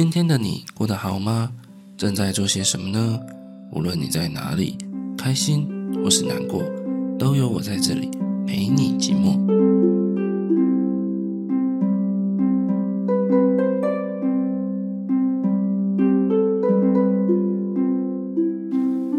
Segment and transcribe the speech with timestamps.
[0.00, 1.52] 今天的你过得好吗？
[1.96, 3.18] 正在做些什么呢？
[3.72, 4.78] 无论你在哪里，
[5.18, 6.62] 开心或是难过，
[7.18, 8.08] 都有我在这里
[8.46, 9.36] 陪你寂寞。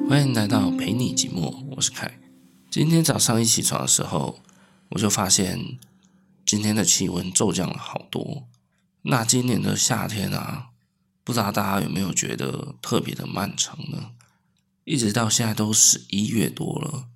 [0.07, 2.09] 欢迎来到陪你寂寞，我是凯。
[2.71, 4.39] 今天早上一起床的时候，
[4.91, 5.59] 我就发现
[6.45, 8.43] 今天的气温骤降了好多。
[9.03, 10.71] 那今年的夏天啊，
[11.23, 14.11] 不知道大家有没有觉得特别的漫长呢？
[14.83, 17.07] 一直到现在都十一月多了，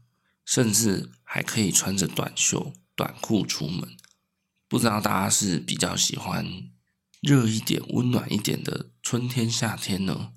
[0.45, 3.97] 甚至还可以穿着短袖、短裤出门。
[4.67, 6.71] 不知道大家是比较喜欢
[7.19, 10.33] 热一点、温暖一点的春天、夏天呢，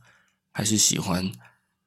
[0.51, 1.31] 还是喜欢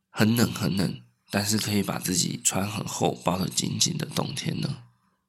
[0.09, 4.83] 很冷、很冷，但是可以把自己穿很厚、包得紧紧的冬天呢？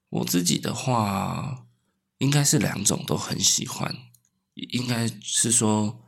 [0.09, 1.67] 我自己的话，
[2.19, 4.10] 应该是两种都很喜欢。
[4.71, 6.05] 应该是说，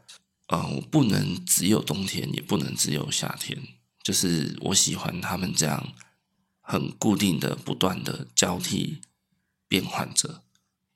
[0.48, 3.58] 呃，我不能只有冬天，也不能只有夏天，
[4.02, 5.92] 就是我喜欢他们这样
[6.60, 9.00] 很固定的、不断的交替
[9.68, 10.42] 变换着。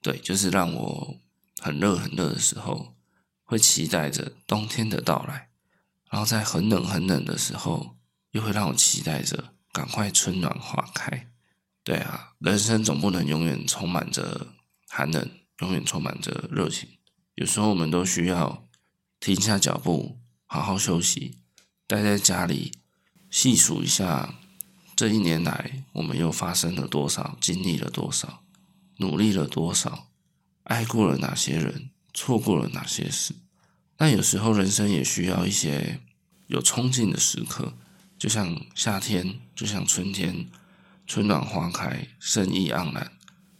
[0.02, 1.20] 对，就是让我
[1.60, 2.94] 很热很热的时候，
[3.44, 5.48] 会期待着冬天的到来；
[6.10, 7.96] 然后在很冷很冷的时候，
[8.32, 11.30] 又会让我期待着赶快春暖花开。
[11.82, 14.54] 对啊，人生总不能永远充满着
[14.88, 16.88] 寒冷，永远充满着热情。
[17.36, 18.64] 有时候我们都需要
[19.20, 21.36] 停下脚步，好好休息，
[21.86, 22.72] 待在家里，
[23.28, 24.34] 细数一下
[24.96, 28.42] 这一年来我们又发生了多少，经历了多少，
[28.96, 30.08] 努力了多少，
[30.62, 33.34] 爱过了哪些人，错过了哪些事。
[33.98, 36.00] 但有时候人生也需要一些
[36.46, 37.74] 有冲劲的时刻，
[38.18, 40.48] 就像夏天，就像春天，
[41.06, 43.12] 春暖花开，生意盎然，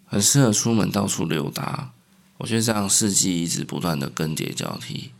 [0.06, 1.92] 很适合出门到处溜达。
[2.38, 5.12] 我觉得这样四季一直不断的更迭交替，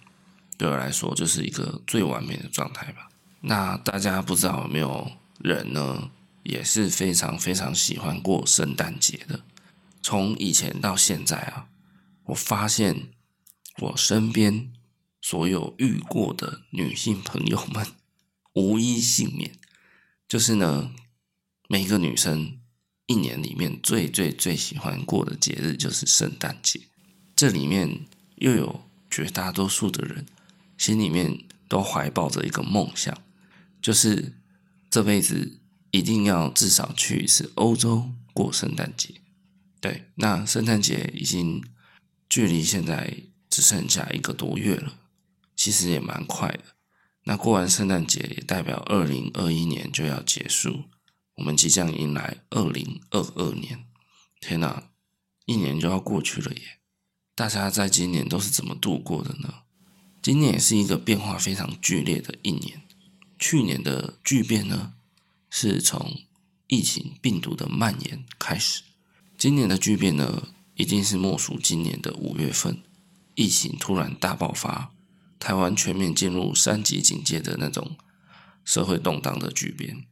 [0.59, 3.09] 对我来说就是一个最完美的状态吧。
[3.41, 6.11] 那大家不知道有没有人呢，
[6.43, 9.41] 也是非常非常喜欢过圣诞节的。
[10.03, 11.69] 从以前到现在啊，
[12.27, 13.09] 我发现
[13.79, 14.71] 我身边
[15.21, 17.87] 所有遇过的女性朋友们，
[18.53, 19.53] 无一幸免。
[20.29, 20.93] 就是呢，
[21.69, 22.59] 每个女生
[23.07, 26.81] 一年里面最最最喜欢过的节日就是圣诞节。
[27.37, 30.25] 这里面又有绝大多数的人
[30.79, 33.17] 心里面都怀抱着一个梦想，
[33.83, 34.33] 就是
[34.91, 35.61] 这辈子
[35.91, 39.21] 一定要至少去一次欧洲过圣诞节。
[39.81, 41.63] 对，那圣诞节已经
[42.29, 44.99] 距离现在只剩下一个多月了，
[45.55, 46.61] 其实也蛮快的。
[47.25, 50.85] 那过完圣诞节也代表二零二一年就要结束，
[51.35, 53.85] 我们即将迎来二零二二年。
[54.41, 54.91] 天哪，
[55.45, 56.79] 一年就要过去了耶！
[57.37, 59.57] 大家在今年都是怎么度过的呢？
[60.23, 62.81] 今年也是一个变化非常剧烈的一年。
[63.39, 64.95] 去年的巨变呢，
[65.51, 66.23] 是从
[66.67, 68.83] 疫情病毒的蔓延开始。
[69.37, 72.79] 今年的巨变呢，一定是莫属今年的五月份，
[73.35, 74.93] 疫情突然大爆发，
[75.39, 77.99] 台湾全面进入三级警戒的那种
[78.65, 80.07] 社会动荡的巨变。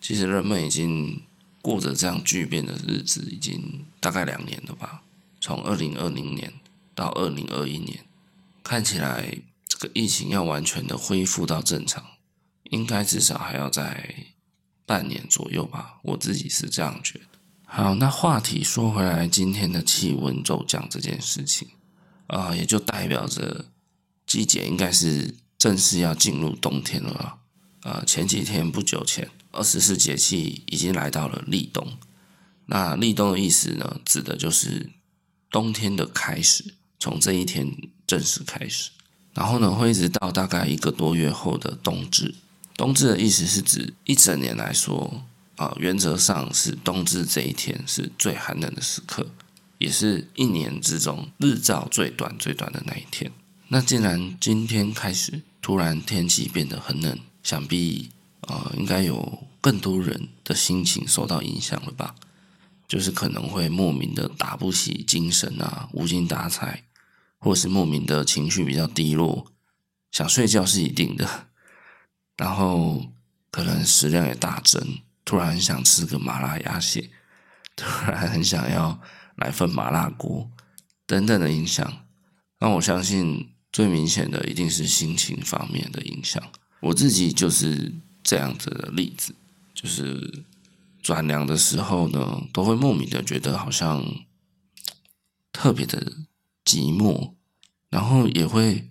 [0.00, 1.22] 其实人们已经
[1.60, 5.02] 过着这样巨变的日子，已经大概两年了吧？
[5.40, 6.52] 从二零二零年。
[6.98, 8.04] 到二零二一年，
[8.64, 9.38] 看起来
[9.68, 12.04] 这个疫情要完全的恢复到正常，
[12.64, 14.26] 应该至少还要在
[14.84, 16.00] 半年左右吧。
[16.02, 17.38] 我自己是这样觉得。
[17.64, 21.68] 好，那话题说回来，今天的气温骤降这件事情
[22.26, 23.66] 啊，呃，也就代表着
[24.26, 27.38] 季节应该是正式要进入冬天了啊。
[27.82, 31.96] 呃，前几天不久前，二十四节气已经来到了立冬。
[32.66, 34.90] 那立冬的意思呢，指的就是
[35.48, 36.74] 冬天的开始。
[36.98, 37.70] 从这一天
[38.06, 38.90] 正式开始，
[39.34, 42.34] 然后呢，会一直到大概一个多月后的冬至。
[42.76, 45.24] 冬至的意思是指一整年来说，
[45.56, 49.26] 啊，原则上是冬至这一天是最寒冷的时刻，
[49.78, 53.30] 也是一年之中日照最短最短的那一天。
[53.68, 58.10] 那既然今天开始突然天气变得很冷，想必
[58.42, 62.14] 啊，应该有更多人的心情受到影响了吧？
[62.86, 66.84] 就是可能会莫名的打不起精神啊，无精打采。
[67.38, 69.46] 或是莫名的情绪比较低落，
[70.10, 71.46] 想睡觉是一定的，
[72.36, 73.12] 然后
[73.50, 77.10] 可能食量也大增，突然很想吃个麻辣鸭血，
[77.76, 79.00] 突然很想要
[79.36, 80.50] 来份麻辣锅
[81.06, 82.06] 等等的影响。
[82.58, 86.42] 那我相信最明显的一定是心情方面的影响。
[86.80, 87.94] 我自己就是
[88.24, 89.32] 这样子的例子，
[89.72, 90.44] 就是
[91.00, 94.04] 转凉的时候呢，都会莫名的觉得好像
[95.52, 96.12] 特别的。
[96.68, 97.32] 寂寞，
[97.88, 98.90] 然后也会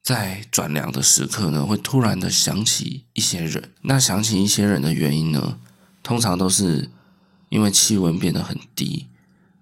[0.00, 3.74] 在转凉的时刻呢，会突然的想起一些人。
[3.82, 5.58] 那想起一些人的原因呢，
[6.04, 6.92] 通常都是
[7.48, 9.08] 因为气温变得很低，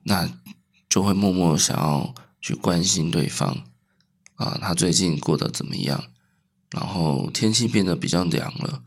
[0.03, 0.31] 那
[0.91, 3.65] 就会默默想要去关心对方
[4.35, 6.05] 啊，他最近过得怎么样？
[6.71, 8.83] 然后天气变得比较凉了，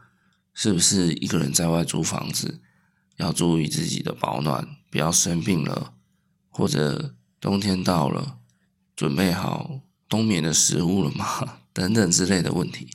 [0.53, 2.62] 是不是一个人在外租房子，
[3.15, 5.94] 要注意自己的保暖，不要生病了，
[6.50, 8.39] 或者冬天到了，
[8.97, 9.79] 准备好
[10.09, 11.59] 冬眠的食物了吗？
[11.71, 12.89] 等等之类的问题。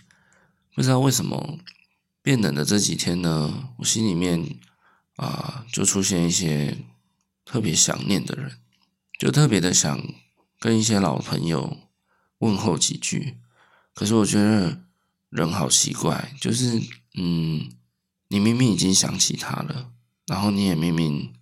[0.75, 1.58] 不知道为什么
[2.20, 4.58] 变冷的这几天呢，我心里面
[5.16, 6.78] 啊就出现一些
[7.44, 8.58] 特别想念的人，
[9.19, 10.02] 就特别的想
[10.58, 11.78] 跟一些老朋友
[12.38, 13.38] 问候几句。
[13.94, 14.82] 可是我觉得
[15.28, 16.82] 人好奇怪，就是
[17.14, 17.70] 嗯，
[18.28, 19.93] 你明明已经想起他了，
[20.26, 21.32] 然后你也明明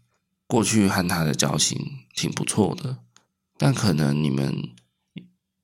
[0.47, 2.99] 过去和他的交情挺不错的，
[3.61, 4.71] 但可能你们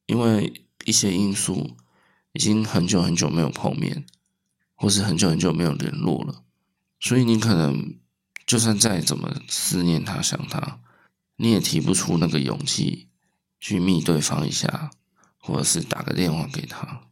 [0.04, 1.78] 因为一些因素，
[2.34, 4.04] 已经很久很久没有碰面，
[4.74, 6.44] 或是很久很久没有联络了，
[7.00, 7.94] 所以你可能
[8.44, 10.80] 就算再怎么思念他、想他，
[11.36, 13.08] 你也提不出那个勇气
[13.58, 14.90] 去密对方一下。
[15.38, 17.02] 或者是打个电话给他，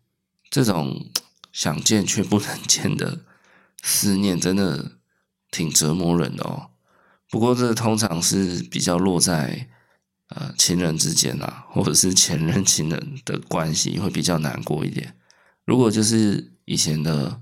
[0.50, 1.08] 这种
[1.52, 3.20] 想见却不能见的
[3.80, 4.98] 思念，真的
[5.52, 6.70] 挺折磨人的哦。
[7.30, 9.70] 不过这通常是比较落在
[10.34, 15.16] 呃情人之间啊， 或者是前任情人的关系 会比较难过一点。
[15.64, 17.40] 如果就是以前的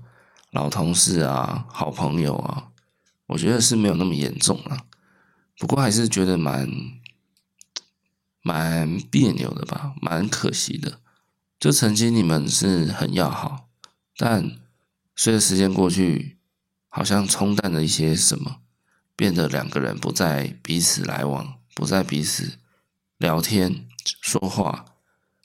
[0.51, 2.69] 老同事啊、好朋友啊，
[3.27, 4.85] 我觉得是没有那么严重了。
[5.57, 6.69] 不过还是觉得蛮。
[8.45, 10.99] 蛮别扭的吧，蛮可惜的。
[11.57, 13.69] 就曾经你们是很要好，
[14.17, 14.59] 但
[15.15, 16.37] 随着时间过去，
[16.89, 18.57] 好像冲淡了一些什么，
[19.15, 22.59] 变得两个人不再彼此来往，不再彼此
[23.23, 24.83] 聊天说话。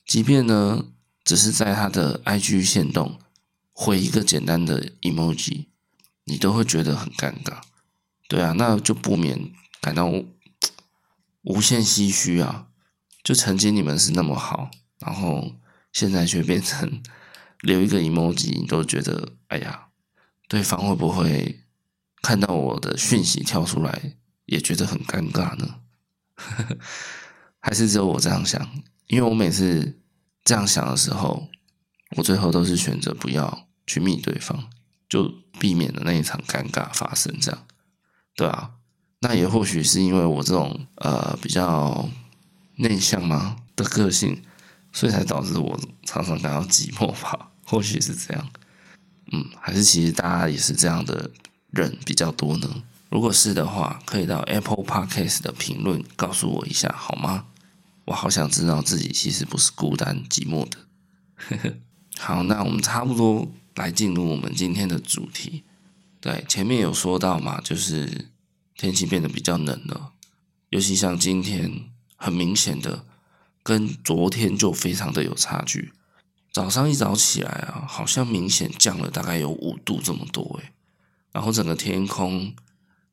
[0.04, 0.86] 即便呢，
[1.22, 3.20] 只是在他的 IG 限动
[3.72, 5.66] 回一个简单的 emoji，
[6.24, 7.60] 你都会觉得很尴尬。
[8.26, 10.12] 对啊，那就不免感到
[11.42, 12.66] 无限唏嘘啊。
[13.22, 15.52] 就曾经你们是那么好，然后
[15.92, 17.00] 现在却变成
[17.60, 19.90] 留一个 emoji，你都觉得哎呀，
[20.48, 21.60] 对方会不会
[22.22, 24.16] 看到我的讯息跳出来，
[24.46, 25.76] 也觉得很尴尬呢？
[26.34, 26.78] 呵 呵
[27.60, 28.68] 还是只有我这样想？
[29.06, 30.00] 因为我每次
[30.44, 31.48] 这样想的时候，
[32.16, 34.68] 我最后都是选择不要去密对方，
[35.08, 37.34] 就避免了那一场尴尬发生。
[37.40, 37.66] 这样，
[38.36, 38.70] 对啊，
[39.20, 42.08] 那也或许是因为我这种呃比较。
[42.80, 44.40] 内向吗的个性，
[44.92, 47.50] 所以才导致我常常感到寂寞吧？
[47.66, 48.48] 或许是这样，
[49.32, 51.28] 嗯，还是其实大家也是这样的
[51.70, 52.84] 人比较多呢？
[53.08, 57.46] 如果是的话，可以到 Apple Podcast 的评论告诉我一下好吗？
[58.06, 61.74] 我好想知道自己其实不是孤单寂寞的。
[62.18, 65.64] 好，那我们差不多来进入我们今天的主题。
[66.20, 68.30] 对，前面有说到嘛，就是
[68.76, 70.12] 天气变得比较冷了，
[70.70, 71.90] 尤其像今天。
[72.20, 73.04] 很明显的，
[73.62, 75.92] 跟昨天就非常的有差距。
[76.50, 80.72] 早上一早起来啊，好像明显降了大概有五度这么多诶。
[81.30, 82.52] 然后整个天空、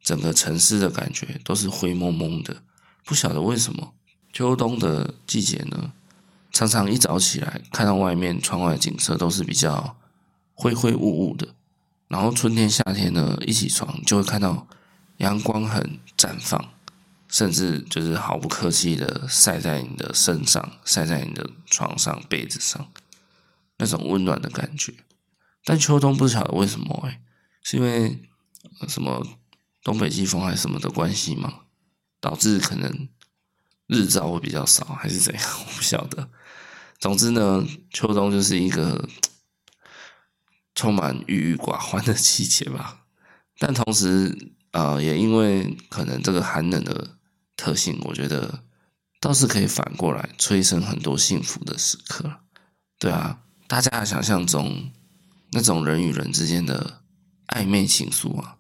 [0.06, 2.64] 整个城市的感觉都是灰蒙蒙的，
[3.04, 3.94] 不晓得为什么。
[4.32, 5.92] 秋冬的季节呢，
[6.54, 9.98] 常常一早起来看到外面窗外景色都是比较
[10.54, 11.56] 灰灰雾雾的。
[12.08, 14.68] 然后春天、夏天呢，一起床就会看到
[15.18, 16.70] 阳光很绽放。
[17.28, 22.88] 甚至就是毫不客气的晒在你的身上，晒在你的床上、被子上，
[23.78, 24.94] 那种温暖的感觉。
[25.66, 27.20] 但秋冬不晓得为什么哎，
[27.64, 28.22] 是因为
[28.88, 29.26] 什么
[29.86, 31.62] 东北季风还是什么的关系吗？
[32.20, 33.08] 导致可能
[33.88, 35.44] 日照会比较少，还是怎样？
[35.66, 36.28] 我不晓得。
[37.00, 39.08] 总之呢，秋冬就是一个
[40.74, 43.06] 充满郁郁寡欢的季节吧。
[43.60, 47.16] 但同时，呃，也因为可能这个寒冷的。
[47.58, 48.66] 特性，我觉得
[49.22, 52.42] 倒是可以反过来催生很多幸福的时刻。
[53.00, 54.92] 对啊，大家想象中
[55.54, 57.02] 那种人与人之间的
[57.48, 58.58] 暧昧情愫啊，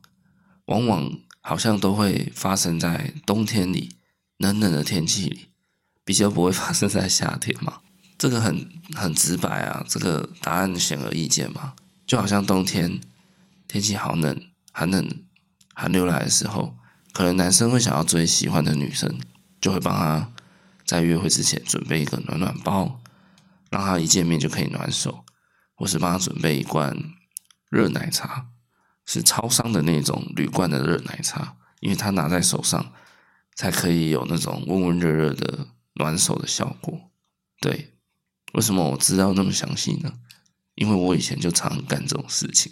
[0.65, 3.95] 往往好像都会发生在冬天里
[4.37, 5.49] 冷冷的天气里，
[6.03, 7.81] 比较不会发生在夏天嘛。
[8.17, 11.73] 这个很很直白啊，这个答案显而易见嘛。
[12.07, 13.01] 就好像冬天
[13.67, 14.41] 天气好冷，
[14.71, 15.23] 寒冷
[15.73, 16.77] 寒流来的时候。
[17.11, 19.17] 可能男生会想要追喜欢的女生，
[19.61, 20.33] 就会帮她
[20.85, 22.99] 在约会之前准备一个暖暖包，
[23.69, 25.23] 让她一见面就可以暖手，
[25.75, 26.93] 或是帮她准备一罐
[27.69, 28.47] 热奶茶，
[29.05, 32.93] 是超商的那种铝罐的热奶茶，因为它拿在手上
[33.55, 37.11] 才可以有那种温温热热的暖手的效果。
[37.61, 37.93] 对，
[38.53, 40.13] 为什么我知道那么详细呢？
[40.75, 42.71] 因为我以前就常干这种事情。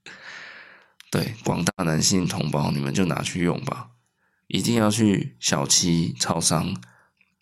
[1.10, 3.90] 对，广大男性同胞，你们就拿去用吧。
[4.46, 6.74] 一定要去小七超商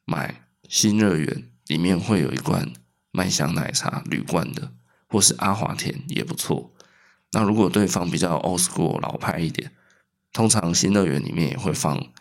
[0.04, 2.72] 买新乐园，里面会有一罐
[3.12, 4.72] 麦香奶茶铝罐的，
[5.06, 6.74] 或是阿华田也不错。
[7.32, 9.72] 那如果对方比较 old school 老派一点，
[10.32, 12.12] 通常新乐园里面也会放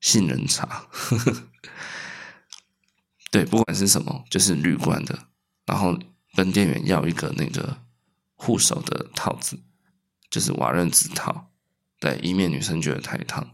[0.00, 0.86] 杏仁茶。
[3.30, 5.26] 对，不管是什么，就是铝罐的，
[5.66, 5.98] 然后
[6.34, 7.78] 跟店员要一个那个
[8.34, 9.60] 护手的套子，
[10.30, 11.50] 就是瓦楞纸套，
[12.00, 13.50] 对，以免女生觉得太烫。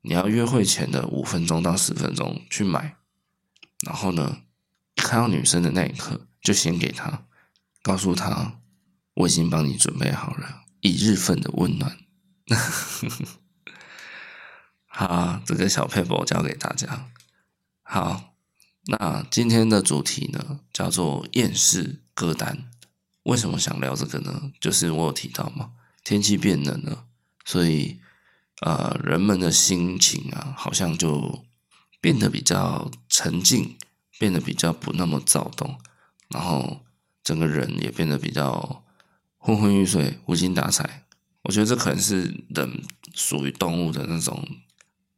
[0.00, 2.96] 你要约会前的五分钟到十分钟去买，
[3.86, 4.38] 然后呢，
[4.96, 7.26] 看到女生的那一刻，就先给她，
[7.82, 8.61] 告诉她
[9.14, 11.98] 我已经帮你准备好了一日份的温暖。
[14.86, 17.10] 好，这个小撇步教给大家。
[17.82, 18.28] 好。
[18.86, 22.68] 那今天的主题呢，叫做厌世歌单。
[23.22, 24.50] 为什么想聊这个呢？
[24.60, 25.70] 就是我有提到嘛，
[26.02, 27.06] 天气变冷了，
[27.44, 28.00] 所以
[28.62, 31.44] 呃，人们的心情啊，好像就
[32.00, 33.78] 变得比较沉静，
[34.18, 35.78] 变得比较不那么躁动，
[36.30, 36.84] 然后
[37.22, 38.81] 整个人也变得比较
[39.42, 41.04] 昏昏欲睡、无精打采。
[41.42, 42.82] 我觉得这可能是人
[43.14, 44.42] 属于动物的那种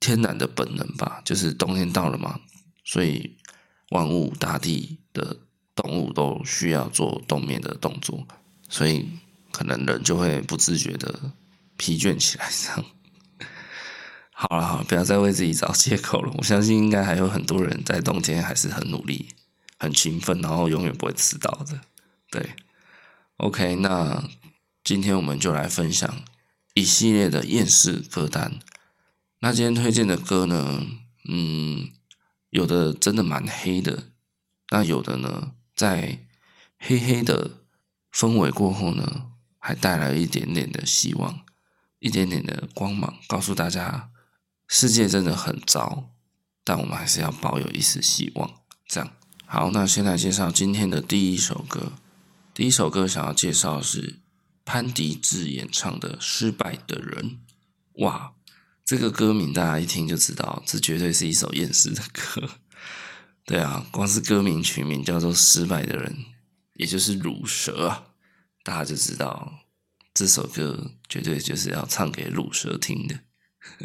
[0.01, 2.41] 天然的本能吧，就是冬天到了嘛，
[2.85, 3.37] 所以。
[3.91, 5.37] 万物、大地的
[5.77, 8.27] 动物都需要做冬眠的动作，
[8.69, 9.09] 所以
[9.53, 11.33] 可能人就会不自觉的
[11.77, 12.51] 疲倦起来。
[12.51, 12.85] 这样，
[14.33, 16.33] 好了，好了，不要再为自己找借口了。
[16.39, 19.29] 我相信应该还有很多人在冬天还是很努力、
[19.79, 21.79] 很勤奋，然后永远不会迟到的。
[22.31, 22.51] 对
[23.45, 24.25] ，OK，那
[24.83, 26.25] 今天我们就来分享
[26.73, 28.59] 一系列的厌世歌单。
[29.41, 30.87] 那今天推荐的歌呢，
[31.29, 31.91] 嗯。
[32.55, 34.05] 有的真的蛮黑的，
[34.71, 36.21] 那有的呢，在
[36.79, 37.51] 黑黑的
[38.13, 41.41] 氛围过后呢，还带来一点点的希望，
[41.99, 44.11] 一点点的光芒，告诉大家
[44.69, 46.11] 世界真的很糟，
[46.63, 48.49] 但我们还是要抱有一丝希望。
[48.87, 49.11] 这样
[49.47, 51.95] 好，那先来介绍今天的第一首歌。
[52.55, 54.21] 第一首歌想要介绍的是
[54.65, 57.41] 潘迪志演唱的《失败的人》。
[58.05, 58.35] 哇！
[58.85, 62.49] 这个歌名大家一听就知道，这绝对是一首厌世的歌。
[63.45, 66.15] 对啊，光是歌名取名叫做《失败的人》，
[66.75, 68.07] 也就是鲁蛇啊，
[68.63, 69.65] 大家就知道
[70.15, 73.19] 这首歌绝对就是要唱给鲁蛇听的。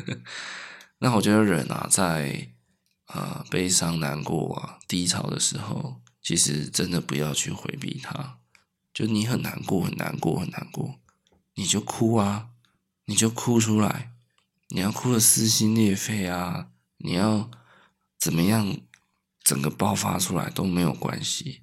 [1.00, 2.52] 那我觉得人啊，在
[3.06, 8.39] 啊、悲伤、难过啊、低潮的时候，其实真的不要去回避它。
[9.00, 11.00] 就你很难过、很难过、很难过，
[11.54, 12.50] 你就哭啊，
[13.06, 14.12] 你就哭出来。
[14.68, 16.72] 你要哭得撕心裂肺啊！
[16.98, 17.50] 你要
[18.18, 18.76] 怎么样，
[19.42, 21.62] 整个爆发出来都没有关系。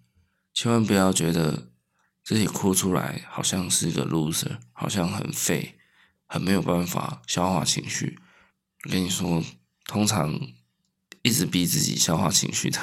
[0.55, 1.71] 千万不要觉得
[2.25, 5.79] 自己哭出来好像是一个 loser，好像很废，
[6.25, 8.19] 很没有办法消化情绪。
[8.85, 9.45] 我跟你说，
[9.85, 10.41] 通常
[11.21, 12.81] 一直逼自己消化情绪的，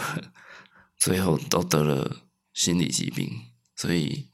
[0.95, 3.47] 最后都得了心理疾病。
[3.75, 4.29] 所以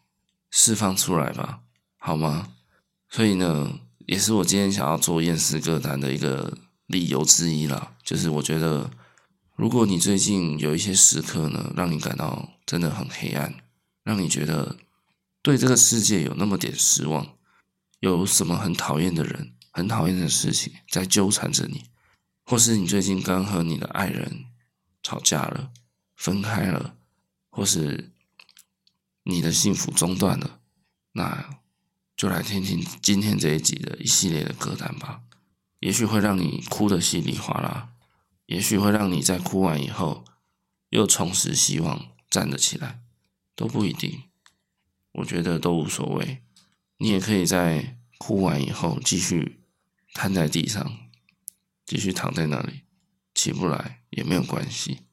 [0.52, 1.62] 释放出来吧，
[1.98, 2.54] 好吗？
[3.10, 8.90] 所以呢，也是我今天想要做厌世歌单的一个理由之一啦，就是我觉得，
[9.56, 13.56] 如果你最近有一些时刻呢，让你感到真的很黑暗，
[14.04, 14.78] 让你觉得
[15.42, 17.36] 对这个世界有那么点失望，
[18.00, 21.86] 有什么很讨厌的人、很讨厌的事情在纠缠着你，
[22.46, 24.46] 或是你最近刚和你的爱人
[25.02, 25.72] 吵架了、
[26.16, 26.96] 分开了，
[27.50, 28.12] 或是
[29.30, 30.60] 你的幸福中断了，
[31.14, 31.60] 那。
[32.20, 35.22] 就来听听今天这一集的一系列的歌单吧，
[35.80, 37.94] 也许会让你哭得稀里哗啦，
[38.48, 40.26] 也许会让你在哭完以后
[40.90, 43.00] 又重拾希望，站了起来，
[43.56, 44.24] 都不一定。
[45.14, 46.44] 我觉得都无所谓，
[46.98, 49.62] 你也可以在哭完以后继续
[50.14, 51.10] 瘫在地上，
[51.86, 52.82] 继续躺在那里，
[53.34, 55.04] 起不来也没有关系，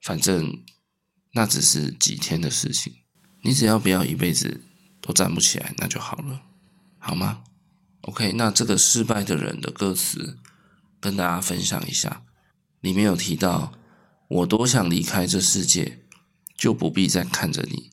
[0.00, 0.62] 反正
[1.32, 3.01] 那只是几天的事情，
[3.42, 4.62] 你只要不要一辈子
[5.00, 6.42] 都站不起来，那就好了。
[6.98, 7.44] 好吗
[8.02, 10.38] ？OK，那这个失败的人的歌词
[11.00, 12.24] 跟大家分享一下。
[12.80, 13.72] 里面有提到
[14.28, 16.04] ：“我多想离开这世界，
[16.56, 17.90] 就不必再看着你，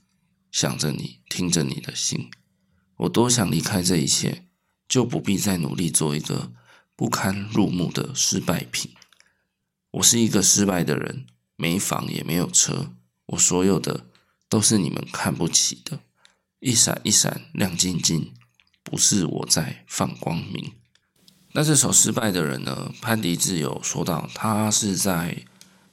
[0.51, 2.29] 想着你，听着你的心。
[2.97, 4.45] 我多想离开这一切，
[4.87, 6.51] 就不必再努力做一个
[6.95, 8.91] 不堪入目的失败品。
[9.91, 11.25] 我是一个失败的人，
[11.55, 12.93] 没房也没有车，
[13.27, 14.08] 我所有的
[14.49, 15.99] 都是你们看不起的，
[16.59, 18.33] 一闪一闪亮晶晶。”
[18.81, 20.71] 不是我在放光明。
[21.51, 22.91] 那这首失败的人呢？
[23.01, 25.45] 潘迪志有说到，他是在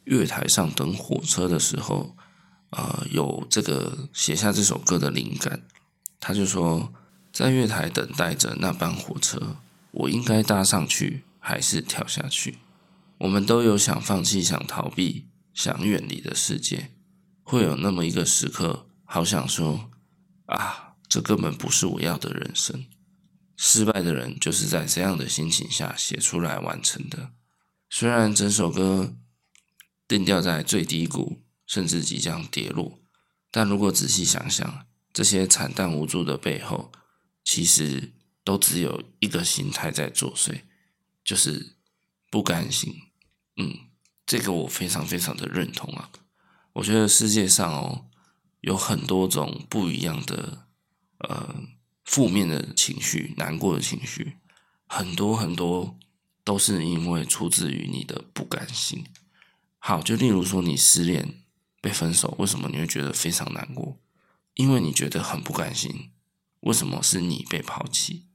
[0.05, 2.17] 月台上等火车的时候，
[2.71, 5.63] 呃有这个写下这首歌的灵感。
[6.19, 6.91] 他就说，
[7.33, 9.57] 在月台等待着那班火车，
[9.91, 12.61] 我应该搭上去还是跳下去？
[13.19, 16.93] 我们都有想放弃、想逃避、想远离的世界，
[17.49, 19.89] 会有那么一个时刻，好想说
[20.47, 22.87] 啊，这根本不是我要的人生。
[23.57, 27.31] 失败的人就是在这样的心情下写出来完成的。
[27.89, 29.17] 虽然整首歌
[30.09, 32.99] 定调在最低谷，甚至即将跌落，
[33.53, 36.91] 但如果仔细想想，这些惨淡无助的背后，
[37.45, 38.13] 其实
[38.43, 40.63] 都只有一个心态在作祟，
[41.25, 41.77] 就是
[42.29, 42.93] 不甘心。
[43.57, 43.73] 嗯，
[44.27, 46.11] 这个我非常非常的认同啊。
[46.77, 48.07] 我觉得世界上哦，
[48.61, 50.67] 有很多种不一样的
[51.19, 51.55] 呃
[52.05, 54.37] 负面的情绪，难过的情绪，
[54.87, 55.99] 很多很多。
[56.47, 59.05] 都是因为出自于你的不甘心。
[59.81, 61.43] 好，就例如说你失恋
[61.81, 63.99] 被分手，为什么你会觉得非常难过？
[64.55, 66.13] 因为你觉得很不甘心。
[66.61, 68.29] 为什么是你被抛弃，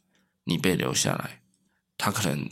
[0.43, 1.41] 你被留下来？
[1.97, 2.49] 他可能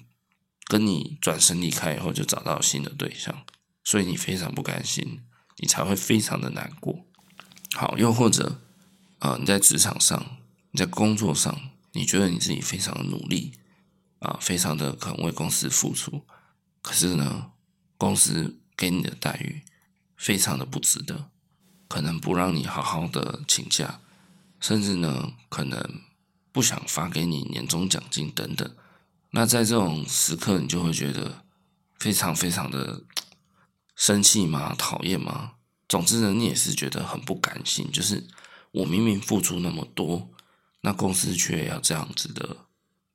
[0.64, 3.46] 跟你转身离开以后就找到新的对象，
[3.84, 5.26] 所以你非常不甘心，
[5.60, 7.06] 你才会非常的难过。
[7.76, 8.60] 好，又或者
[9.20, 10.38] 啊，你在职场上，
[10.72, 11.56] 你在工作上，
[11.94, 13.54] 你觉得你自己非常的努力。
[14.20, 16.26] 啊，非常的肯为公司付出，
[16.82, 17.52] 可是呢，
[17.98, 19.62] 公司给你的待遇
[20.18, 21.30] 非常的不值得，
[21.88, 24.02] 可能不让你好好的请假，
[24.60, 26.02] 甚至呢，可能
[26.52, 28.70] 不想发给你年终奖金等等。
[29.30, 31.46] 那在这种时刻，你就会觉得
[31.98, 33.02] 非常非常的
[34.00, 34.74] 生气吗？
[34.78, 35.52] 讨厌吗？
[35.90, 38.26] 总之呢，你也是觉得很不甘心，就是
[38.72, 40.30] 我明明付出那么多，
[40.80, 42.56] 那公司却要这样子的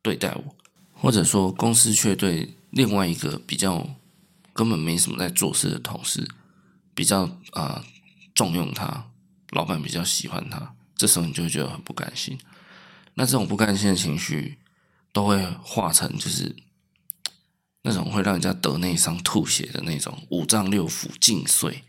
[0.02, 0.54] 对待我。
[0.92, 3.96] 或者说，公司却对另外一个比较
[4.52, 6.28] 根本没什么在做事的同事
[6.94, 7.22] 比较
[7.52, 7.82] 啊、
[8.34, 9.10] 重用他，
[9.52, 12.38] 老板比较喜欢他，这时候你就觉得很不甘心。
[13.14, 14.59] 那这种不甘心的情绪
[15.12, 16.54] 都会化成就是
[17.85, 21.85] 那种会让人家得内伤吐血的那种五脏六腑尽碎。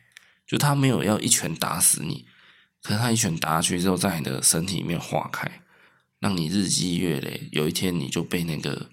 [0.46, 2.28] 就他没有要一拳打死你，
[2.84, 5.64] 可是他一拳打下去之后，在你的身体里面化开，
[6.20, 8.92] 让你日积月累，有一天你就被那个。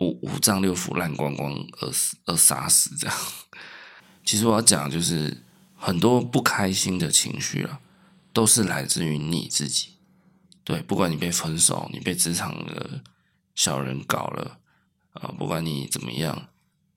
[0.00, 3.16] 五五脏六腑烂光光而死而杀死这样，
[4.24, 5.42] 其实我要讲就是
[5.74, 7.80] 很多不开心的情绪啊，
[8.32, 9.94] 都是来自于你自己。
[10.62, 13.02] 对，不管你被分手，你被职场的
[13.56, 14.57] 小人搞了
[15.20, 16.48] 啊，不管你怎么样，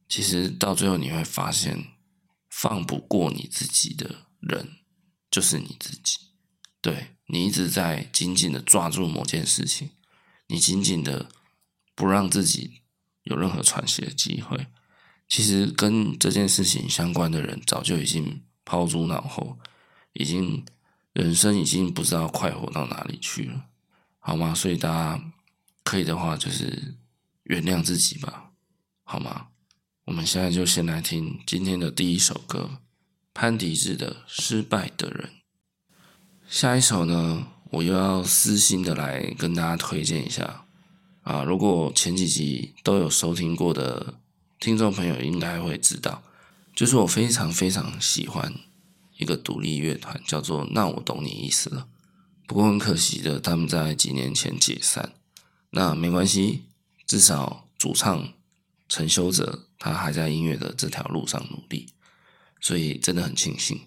[0.07, 1.87] 其实到最后你会发现，
[2.49, 4.77] 放不过你自己的人
[5.29, 6.17] 就是你自己。
[6.81, 9.91] 对，你一直在紧紧的抓住某件事情，
[10.47, 11.29] 你紧紧的
[11.95, 12.79] 不让自己。
[13.25, 14.65] 有任何喘息的机会，
[15.27, 19.59] 其实跟这件事情相关的人早就已经抛诸脑后，
[20.13, 20.65] 已经
[21.13, 23.65] 人生已经不知道快活到哪里去了，
[24.17, 24.55] 好吗？
[24.55, 25.23] 所以大家
[25.83, 26.95] 可以的话，就是
[27.43, 28.51] 原谅自己吧，
[29.03, 29.47] 好吗？
[30.05, 32.79] 我们现在就先来听今天的第一首歌，
[33.33, 35.29] 潘迪志的《失败的人》。
[36.49, 40.65] 下一首呢，我又要私心的来跟大家推荐一下。
[41.23, 44.15] 啊，如果前几集都有收听过的
[44.59, 46.23] 听众朋友，应该会知道，
[46.75, 48.53] 就是我非常非常喜欢
[49.17, 51.87] 一个独立乐团，叫做“那我懂你意思了”。
[52.47, 55.13] 不过很可惜的，他们在几年前解散。
[55.69, 56.63] 那没关系，
[57.11, 58.33] 至少主唱
[58.87, 61.89] 陈修哲他还在音乐的这条路上努力，
[62.61, 63.81] 所以真的很庆幸。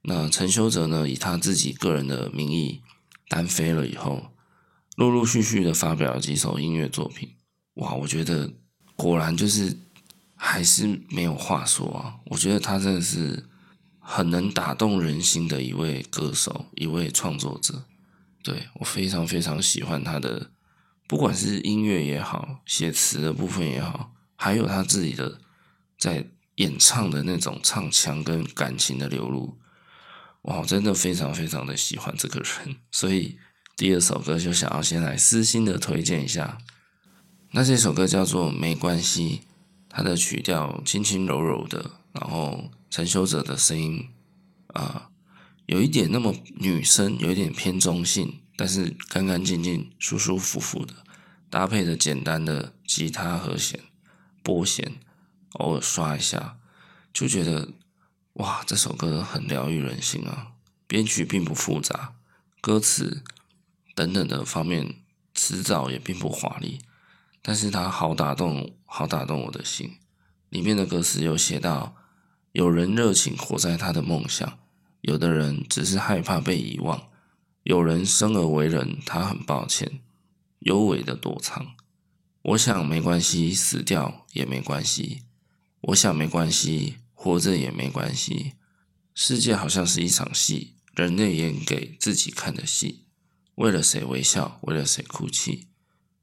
[0.00, 2.80] 那陈修哲呢，以他自己个人的名义
[3.28, 4.32] 单飞了以后。
[4.96, 7.34] 陆陆续续的发表了几首音乐作品，
[7.74, 7.92] 哇！
[7.92, 8.54] 我觉得
[8.96, 9.78] 果然就是
[10.34, 12.16] 还是没有话说啊！
[12.24, 13.50] 我觉得他真的是
[13.98, 17.84] 很能打动人心的一位歌手，一位创作者。
[18.42, 20.50] 对，我非常非常喜欢他的，
[21.12, 25.42] 不管是音乐也好，写词的部分也好，还有他自己的
[25.98, 29.58] 在演唱的那种唱腔跟感情的流露，
[30.44, 30.62] 哇！
[30.64, 33.38] 真的非常非常的喜欢这个人，所以。
[33.76, 36.58] 第二首歌就想要先来私心的推荐一下，
[37.50, 39.40] 那这首歌叫做《没关系》，
[39.88, 44.08] 它的曲调轻轻柔柔的，然后陈修哲的声音
[44.68, 45.10] 啊，
[45.66, 50.94] 有一点那么女生，有一点偏中性，但是干干净净、舒舒服服的，
[51.50, 53.80] 搭配着简单的吉他和弦、
[54.42, 54.92] 拨弦，
[55.52, 56.58] 偶尔刷一下，
[57.12, 57.68] 就觉得
[58.34, 60.52] 哇，这首歌很疗愈人心啊！
[60.86, 62.14] 编曲并不复杂，
[62.60, 63.22] 歌词。
[63.94, 64.96] 等等的方面，
[65.34, 66.80] 词藻也并不华丽，
[67.42, 69.98] 但是它好打动，好打动我的心。
[70.48, 71.94] 里面的歌词有写到：
[72.52, 74.58] 有人热情活在他的梦想，
[75.02, 77.10] 有的人只是害怕被遗忘，
[77.62, 80.00] 有人生而为人，他很抱歉，
[80.60, 81.74] 幽微的躲藏。
[82.42, 85.22] 我想没关系，死掉也没关系。
[85.80, 88.54] 我想没关系，活着也没关系。
[89.14, 93.06] 世界好像是一场戏，人类演给自己看的戏。
[93.56, 95.68] 为了谁微笑，为了谁哭泣？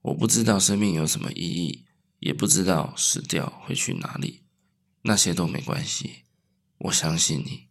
[0.01, 1.85] 我不知道生命有什么意义，
[2.19, 4.43] 也不知道死掉会去哪里。
[5.03, 6.23] 那些都没关系。
[6.79, 7.67] 我相信你。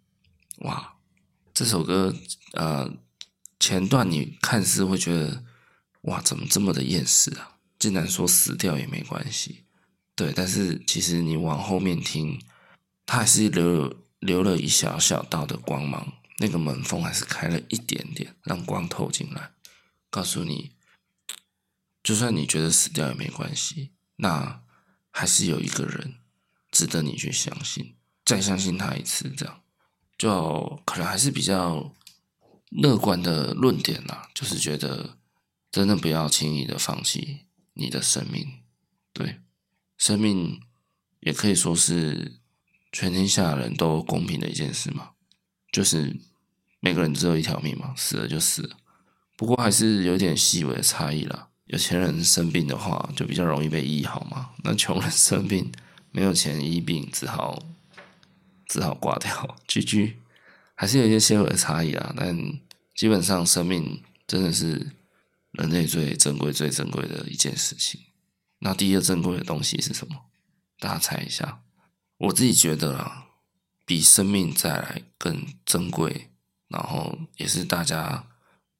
[0.58, 0.96] 哇，
[1.52, 2.14] 这首歌，
[2.52, 2.90] 呃，
[3.58, 5.44] 前段你看似会觉得，
[6.02, 7.56] 哇，怎么这么的厌世啊？
[7.78, 9.64] 竟然说死掉也没关系。
[10.14, 12.40] 对，但是其实你往后面听，
[13.06, 16.14] 它还是留留了一小小道的光芒。
[16.40, 19.50] 那个门缝还是开了一点点，让光透进来，
[20.08, 20.70] 告诉你，
[22.00, 24.62] 就算你觉得死掉也没关系，那
[25.10, 26.14] 还是有一个人
[26.70, 29.60] 值得你去相信，再相信他一次，这样
[30.16, 31.92] 就可能还是比较
[32.70, 34.28] 乐观的论点啦。
[34.34, 35.18] 就是觉得
[35.70, 38.46] 真的不要轻易的放弃你的生命，
[39.12, 39.40] 对，
[39.96, 40.60] 生命
[41.20, 42.40] 也可以说是
[42.92, 45.10] 全天下人都公平的一件事嘛，
[45.72, 46.16] 就是。
[46.80, 48.76] 每个人只有一条命嘛，死了就死了。
[49.36, 51.48] 不过还是有点细微的差异啦。
[51.64, 54.50] 有钱人生病的话，就比较容易被医好嘛。
[54.62, 55.72] 那穷人生病
[56.12, 57.60] 没有钱医病，只好
[58.68, 59.56] 只好挂掉。
[59.66, 60.20] 居 居
[60.78, 62.14] 还是有一些些微的差异啊。
[62.16, 62.38] 但
[62.94, 64.94] 基本上，生命真的是
[65.50, 68.00] 人类最珍贵、最珍贵的一件事情。
[68.60, 70.26] 那第一个珍贵的东西是什么？
[70.78, 71.62] 大家猜一下。
[72.18, 73.26] 我自己觉得啊，
[73.84, 76.30] 比生命再来更珍贵。
[76.68, 78.28] 然后也是大家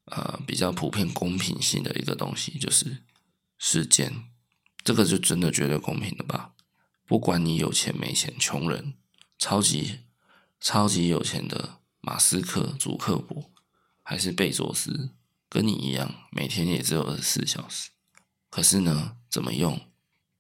[0.05, 2.99] 呃比较普遍公平性的一个东西，就是
[3.59, 4.13] 时间，
[4.85, 6.53] 这个就真的绝对公平的吧？
[7.07, 8.93] 不管你有钱没钱，穷人、
[9.39, 10.01] 超级
[10.61, 13.51] 超级有钱的马斯克、祖克伯，
[14.03, 15.11] 还是贝佐斯，
[15.51, 17.91] 跟你一样，每天也只有二十四小时。
[18.49, 19.79] 可是呢，怎么用，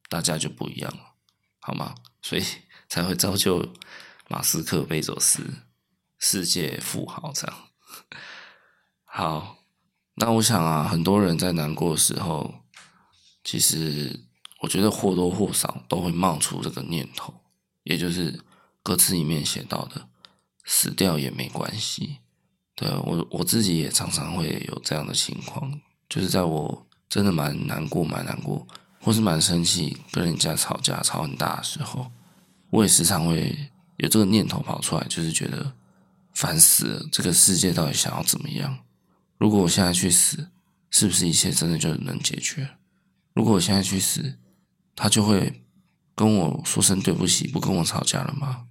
[0.09, 1.12] 大家就不一样了，
[1.59, 1.94] 好吗？
[2.22, 2.42] 所以
[2.88, 3.74] 才会造就
[4.28, 5.42] 马斯克、贝佐斯。
[6.18, 7.57] 世界富豪这样，
[9.04, 9.59] 好，
[10.14, 12.62] 那我想啊，很多人在难过的时候，
[13.44, 14.24] 其实
[14.62, 17.35] 我觉得或多或少都会冒出这个念头，
[17.83, 18.42] 也就是
[18.83, 20.09] 歌词里面写到的
[20.68, 22.18] “死掉也没关系”。
[22.76, 28.64] 对，我我自己也常常会有这样的情况，就是在我真的蛮难过、蛮难过，
[29.00, 32.12] 或是蛮生气，跟人家吵架吵很大的时候，
[32.70, 33.59] 我也时常会
[33.96, 35.72] 有这个念头跑出来，就是觉得。
[36.35, 37.09] 烦死了！
[37.11, 38.78] 这个世界到底想要怎么样？
[39.38, 40.50] 如果我现在去死，
[40.88, 42.76] 是不是一切真的就能解决？
[43.33, 44.38] 如果我现在去死，
[44.94, 45.64] 他就会
[46.14, 48.67] 跟我说声对不起，不跟我吵架了吗？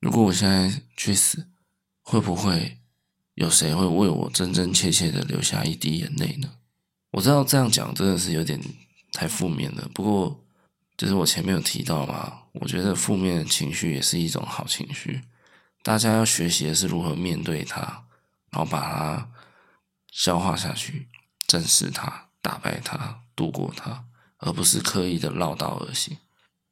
[0.00, 1.48] 如果我现在去死，
[2.02, 2.78] 会不会
[3.34, 6.54] 有谁会为我真真切切的流下一滴眼泪呢？
[7.12, 8.60] 我知道这样讲真的是有点
[9.12, 10.44] 太负面了，不过
[10.96, 15.22] 就是我前面有提到嘛，我觉得负面的情绪也是一种好情绪。
[15.82, 17.80] 大家要学习的是如何面对它，
[18.50, 19.30] 然后把它
[20.10, 21.08] 消化下去，
[21.46, 24.04] 正视它，打败它，度过它，
[24.38, 26.18] 而不是刻意的绕道而行。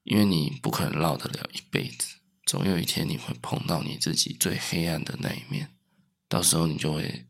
[0.03, 2.16] 因为你不可能绕得了一辈子，
[2.47, 5.69] 总有一天你会碰到你自己最黑暗的那一面，
[6.29, 7.27] 到时候你就会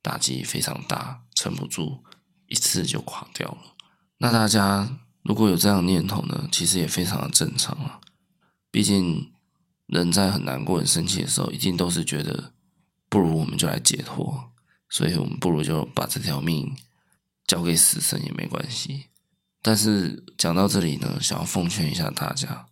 [0.00, 2.04] 打击非常大，撑不住，
[2.46, 3.74] 一次就垮掉了。
[4.18, 8.00] 那大家如果有这样念头呢，其实也非常的正常啊，
[8.70, 9.32] 毕竟。
[9.88, 12.52] 人在很难过、很生气的时候，一定都是觉得
[13.08, 14.52] 不如我们就来解脱，
[14.90, 16.76] 所以我们不如就把这条命
[17.46, 19.06] 交给死神也没关系。
[19.62, 22.67] 但是讲到这里呢，想要奉劝一下大家，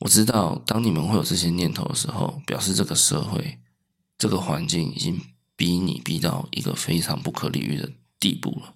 [0.00, 3.58] 我知道当你们会有这些念头的时候，表示这个社会、
[4.18, 5.20] 这个环境已经
[5.56, 8.74] 逼你逼到一个非常不可理喻的地步了。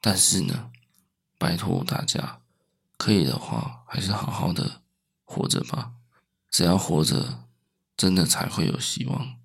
[0.00, 0.70] 但是呢，
[1.36, 2.40] 拜托大家，
[2.96, 4.80] 可以的话，还是好好的
[5.24, 5.92] 活着吧。
[6.50, 7.44] 只要活着，
[7.96, 9.36] 真的才会有希望。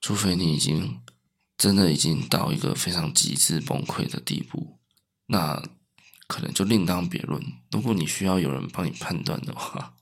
[0.00, 1.02] 除非你已经
[1.58, 4.78] 真的已经到一个非常极致崩溃的地步，
[5.26, 5.62] 那
[6.26, 7.42] 可能就另当别论。
[7.70, 9.94] 如果你需要有人帮你判断的话，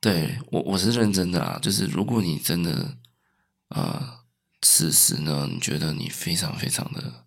[0.00, 1.58] 对，我我是认真的啊。
[1.60, 2.96] 就是如果你真的，
[3.68, 4.20] 呃，
[4.62, 7.26] 此时呢，你觉得你非常非常的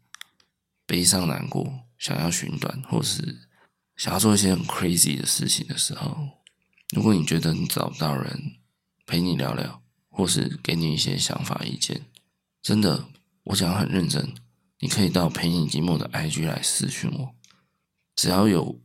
[0.85, 3.49] 悲伤难过，想要寻短，或是
[3.97, 6.29] 想要做一些很 crazy 的事情的时候。
[6.95, 8.55] 如果你觉得你找不到人
[9.05, 12.05] 陪你聊聊，或是给你一些想法意见，
[12.61, 13.09] 真的，
[13.43, 14.33] 我讲很认真，
[14.79, 17.35] 你可以到陪你寂寞的 IG 来私讯我，
[18.15, 18.81] 只要有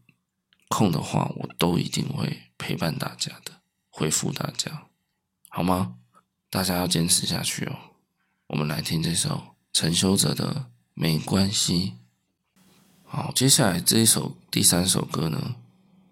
[0.68, 3.62] 空的话，我都一定会陪伴大家的，
[3.96, 4.88] 回复大家，
[5.48, 5.98] 好吗？
[6.50, 7.76] 大家要坚持下去哦。
[8.48, 10.52] 我们来听这首陈修哲的
[10.94, 11.92] 《没关系》。
[13.04, 15.54] 好，接下来这一首第三首歌呢，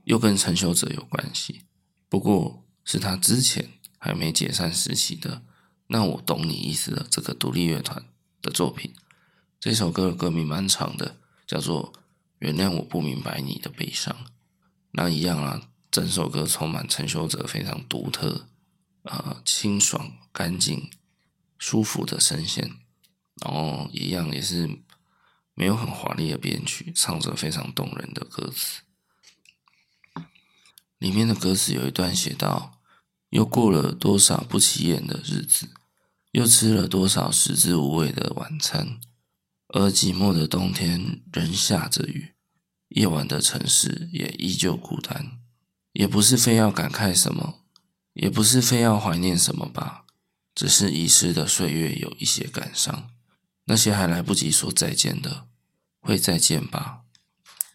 [0.04, 1.62] 又跟陈修哲有关系，
[2.08, 3.68] 不过是他之前
[3.98, 5.42] 还没解散时期的。
[5.88, 8.04] 那我懂你意思的这个独立乐团
[8.40, 8.94] 的作品。
[9.58, 11.16] 这首歌的歌名蛮长的，
[11.48, 11.92] 叫做
[12.38, 14.14] 《原谅我不明白你的悲伤》。
[14.92, 18.48] 那一样啊，整首歌充满陈修哲非常独特、
[19.02, 20.90] 呃清爽、干净、
[21.58, 22.78] 舒服的声线，
[23.42, 24.80] 然后一样也是
[25.54, 28.80] 没有很华丽的编曲，唱着非常动人的歌词。
[30.96, 32.80] 里面的歌词有一段写道
[33.28, 35.68] ：“又过了多少不起眼的日子，
[36.30, 38.98] 又吃了多少食之无味的晚餐，
[39.68, 42.32] 而寂寞的冬天仍下着雨。”
[42.88, 45.41] 夜晚的城市也依旧孤单，
[45.92, 47.60] 也不是非要感慨什么，
[48.12, 50.04] 也不是非要怀念什么吧，
[50.54, 53.10] 只是遗失的岁月有一些感伤，
[53.64, 55.46] 那些还来不及说再见的，
[56.00, 57.02] 会再见吧。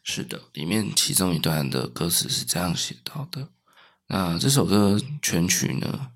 [0.04, 3.50] 是的，里面其中一段的歌词是这样写到的。
[4.08, 6.12] 那这首歌全曲呢，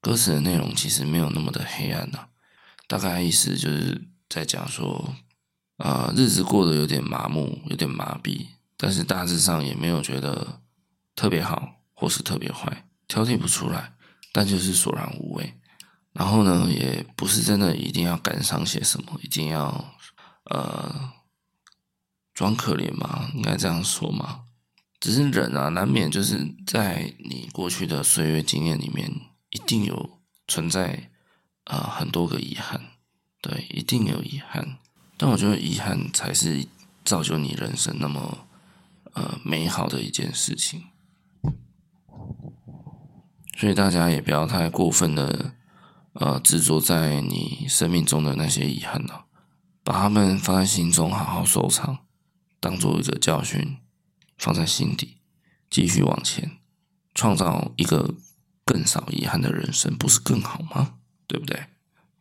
[0.00, 2.28] 歌词的内容其实没有那么的黑暗呐、啊，
[2.86, 5.16] 大概意思就是在讲说。
[5.82, 10.60] 啊、呃，日子过得有点麻木，有点麻痹，但是大致上也没有觉得
[11.20, 13.92] 特别好，或是特别坏，挑剔不出来，
[14.32, 15.52] 但就是索然无味。
[16.14, 19.92] 然后呢，也不是真的一定要感伤些什么，一定要
[20.44, 21.12] 呃
[22.32, 24.44] 装可怜嘛，应该这样说嘛。
[24.98, 29.12] 只是人啊，难免就是在你过去的岁月经验里面，
[29.50, 31.10] 一定有存在
[31.64, 32.80] 啊、呃、很多个遗憾，
[33.42, 34.78] 对，一定有遗憾。
[35.18, 36.66] 但我觉得遗憾才是
[37.04, 38.46] 造就你人生那么
[39.12, 40.82] 呃美好的一件事情，
[43.60, 45.52] 所以大家也不要太过分的
[46.14, 49.26] 呃执着在你生命中的那些遗憾了，
[49.84, 51.98] 把他们放在心中好好收藏，
[52.58, 53.76] 当做一个教训
[54.38, 55.18] 放在心底，
[55.68, 56.52] 继续往前，
[57.14, 58.14] 创造一个
[58.64, 60.94] 更少遗憾的人生，不是更好吗？
[61.26, 61.66] 对不对？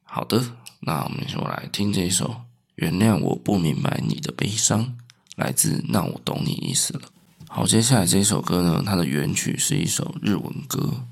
[0.04, 2.42] 好的，那我们就来听这一首。
[2.76, 4.98] 原谅我不明白你的悲伤，
[5.38, 7.04] 来自那我懂你意思了。
[7.48, 11.06] 好，接下来这首歌呢，它的原曲是一首日文歌。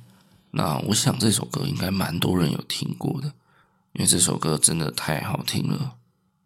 [0.58, 3.28] 那我想这首歌应该蛮多人有听过的，
[3.94, 5.98] 因为这首歌真的太好听了，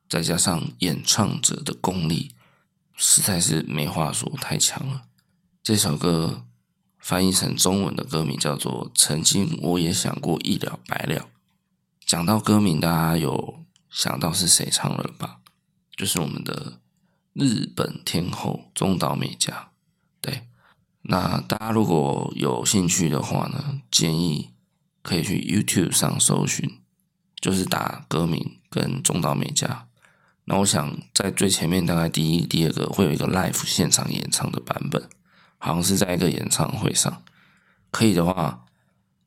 [0.09, 2.31] 再加上演唱者的功力，
[2.97, 5.03] 实在是没话说，太强了。
[5.63, 6.43] 这首歌
[6.99, 11.21] 翻译成中文的歌名叫做《曾经我也想过一了百了》。
[12.05, 15.37] 讲到歌名，大家有想到是谁唱了吧？
[15.95, 16.81] 就是我们的
[17.31, 19.70] 日本天后中岛美嘉。
[21.11, 24.51] 那大家如果有兴趣的话呢，建议
[25.03, 26.79] 可以去 YouTube 上搜寻，
[27.41, 29.87] 就是打歌名跟中岛美嘉。
[30.45, 35.09] 那我想在最前面大概第一、第二个会有一个 Live 现场演唱的版本，
[35.57, 37.21] 好像是在一个演唱会上。
[37.91, 38.63] 可以的话，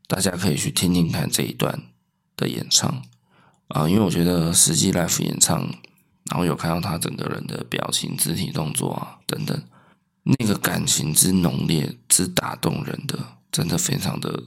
[0.06, 1.82] 大家可以去听听看这一段
[2.34, 3.02] 的演唱。
[3.68, 5.60] 啊，因为我觉得实际 live 演唱，
[6.30, 9.62] 然后有看到他整个人的表情、肢体动作啊等等，
[10.24, 13.18] 那个感情之浓烈、之打动人的，
[13.52, 14.42] 真的非常的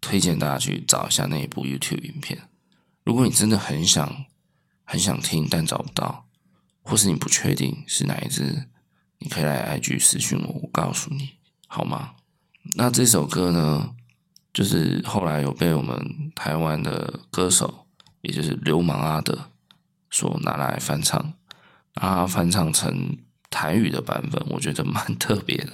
[0.00, 2.48] 推荐大家去找一下那一部 YouTube 影片。
[3.04, 4.24] 如果你真的很想、
[4.84, 6.26] 很想听，但找不到，
[6.82, 8.68] 或是你不确定是哪一支，
[9.18, 11.36] 你可以来 IG 私讯我，我告诉你，
[11.68, 12.14] 好吗？
[12.74, 13.94] 那这首歌呢，
[14.52, 17.86] 就是后来有被我们台湾的歌手。
[18.22, 19.50] 也就是流氓阿德
[20.10, 21.32] 所拿来翻唱，
[21.94, 23.16] 然后翻唱成
[23.50, 25.72] 台语的版本，我觉得蛮 特别的。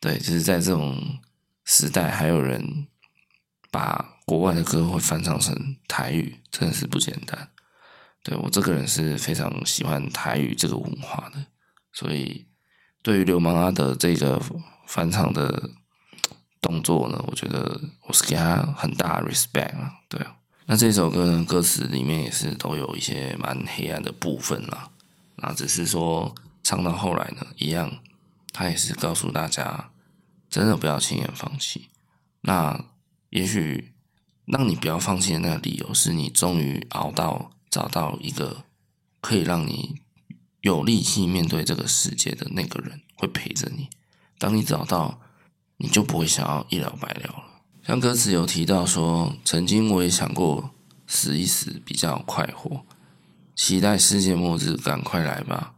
[0.00, 1.20] 对，就是在这种
[1.64, 2.88] 时代，还有人
[3.70, 7.48] 把国外的歌会翻唱成台语，真的是不简单。
[8.24, 11.46] 对，我这个人是非常喜欢台语这个文化的，
[11.92, 12.46] 所以
[13.02, 14.40] 对于流氓阿德这个
[14.86, 15.70] 翻唱的
[16.60, 20.20] 动作呢，我觉得我是给他很大 respect 啊，对。
[20.66, 24.90] 那这首歌呢，歌词里面也是都有一些蛮黑暗的部分啦。
[25.36, 26.32] 那只是说
[26.72, 27.98] 唱到后来呢，一样，
[28.50, 29.90] 他也是告诉大家，
[30.48, 31.90] 真的不要轻言放弃。
[32.40, 32.86] 那
[33.28, 33.92] 也许
[34.46, 38.64] 让你不要放弃的那个理由，是你终于熬到找到一个
[39.20, 40.00] 可以让你
[40.62, 43.90] 有力气面对这个世界的那个人，会陪着你。
[44.38, 45.20] 当你找到，
[45.76, 47.44] 你就不会想要一了百了了。
[47.86, 50.70] 像歌词有提到说，曾经我也想过
[51.06, 52.86] 死一死比较快活，
[53.54, 55.74] 期待世界末日赶快来吧。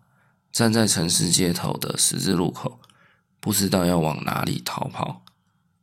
[0.54, 2.80] 站在城市街头的十字路口，
[3.40, 5.24] 不知道要往哪里逃跑，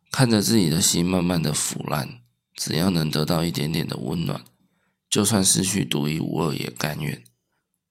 [0.10, 2.22] 看着自己的心慢慢的腐烂，
[2.56, 4.46] 只要能得到一点点的温暖，
[5.10, 7.22] 就算失去独一无二也甘愿。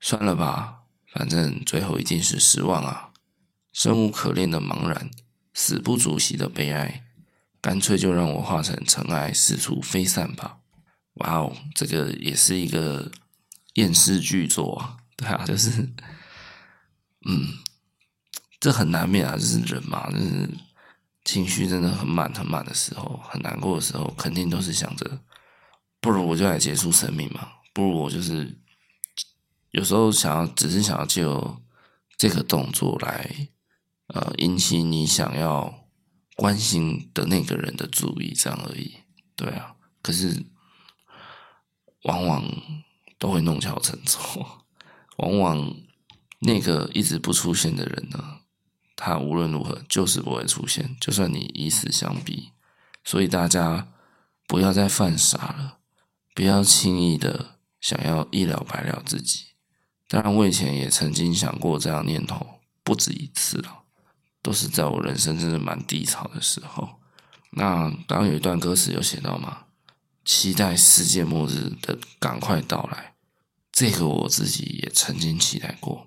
[0.00, 3.10] 算了吧，反正最后一定是失望啊！
[3.74, 5.10] 生无可恋的茫然，
[5.52, 7.04] 死不足惜的悲哀，
[7.60, 10.60] 干脆就让我化成尘埃，四处飞散吧。
[11.16, 13.12] 哇哦，这个也是一个
[13.74, 14.96] 厌世巨作啊！
[15.14, 15.86] 对啊，就是，
[17.26, 17.58] 嗯，
[18.58, 20.48] 这很难免啊，就是人嘛，就是
[21.24, 25.20] 情绪真的很满很满的时候，很难过的时候，肯定都是想着，
[26.00, 28.58] 不如我就来结束生命嘛，不如我就是
[29.70, 31.62] 有时候想要，只是想要借由
[32.16, 33.48] 这个动作来，
[34.08, 35.88] 呃，引起你想要
[36.36, 38.96] 关心的那个人的注意，这样而已。
[39.36, 40.46] 对啊，可是。
[42.04, 42.42] 往往
[43.18, 44.64] 都会弄巧成拙，
[45.18, 45.76] 往往
[46.40, 48.40] 那个一直不出现的人呢，
[48.96, 52.50] 他无论如何就是不会出现，就算你以死相逼。
[53.04, 53.88] 所以大家
[54.46, 55.78] 不要再犯傻了，
[56.34, 59.46] 不要轻易的想要一了百了自己。
[60.06, 63.84] 当然，我以前也曾经想过这样念头，不止一次了，
[64.42, 67.00] 都是在我人生真的蛮低潮的时候。
[67.52, 69.64] 那刚有一段歌词有写到吗？
[70.24, 73.14] 期待世界末日的赶快到来，
[73.72, 76.06] 这个我自己也曾经期待过。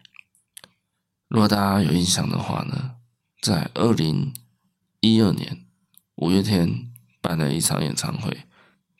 [1.33, 2.97] 如果大家有印象的话呢，
[3.41, 4.35] 在二零
[4.99, 5.65] 一二年
[6.17, 6.91] 五月天
[7.21, 8.45] 办了一场演唱会，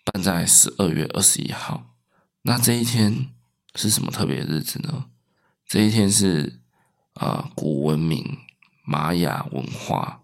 [0.03, 1.95] 办在十二月二十一号。
[2.41, 3.29] 那这一天
[3.75, 5.11] 是什么特别日子呢？
[5.67, 6.59] 这一天是
[7.13, 8.39] 啊、古文明
[8.83, 10.23] 玛雅文化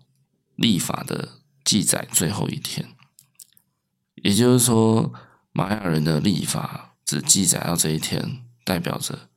[0.56, 2.90] 历法的记载最后一天。
[4.16, 5.14] 也就是说，
[5.52, 9.30] 玛雅人的历法只记载到这一天，代表着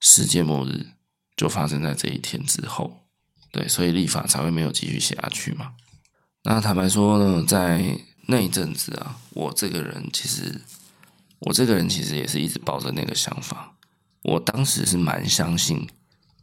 [0.00, 0.93] 世界末日
[1.36, 3.00] 就发生在这一天之后。
[3.52, 5.74] 对，所以立法才会没有继续写下去嘛。
[6.42, 10.60] 那坦白说呢，在那一阵子啊，我这个人其实，
[11.38, 13.76] 我这个人其实也是一直抱着那个想法。
[14.22, 15.88] 我当时是蛮相信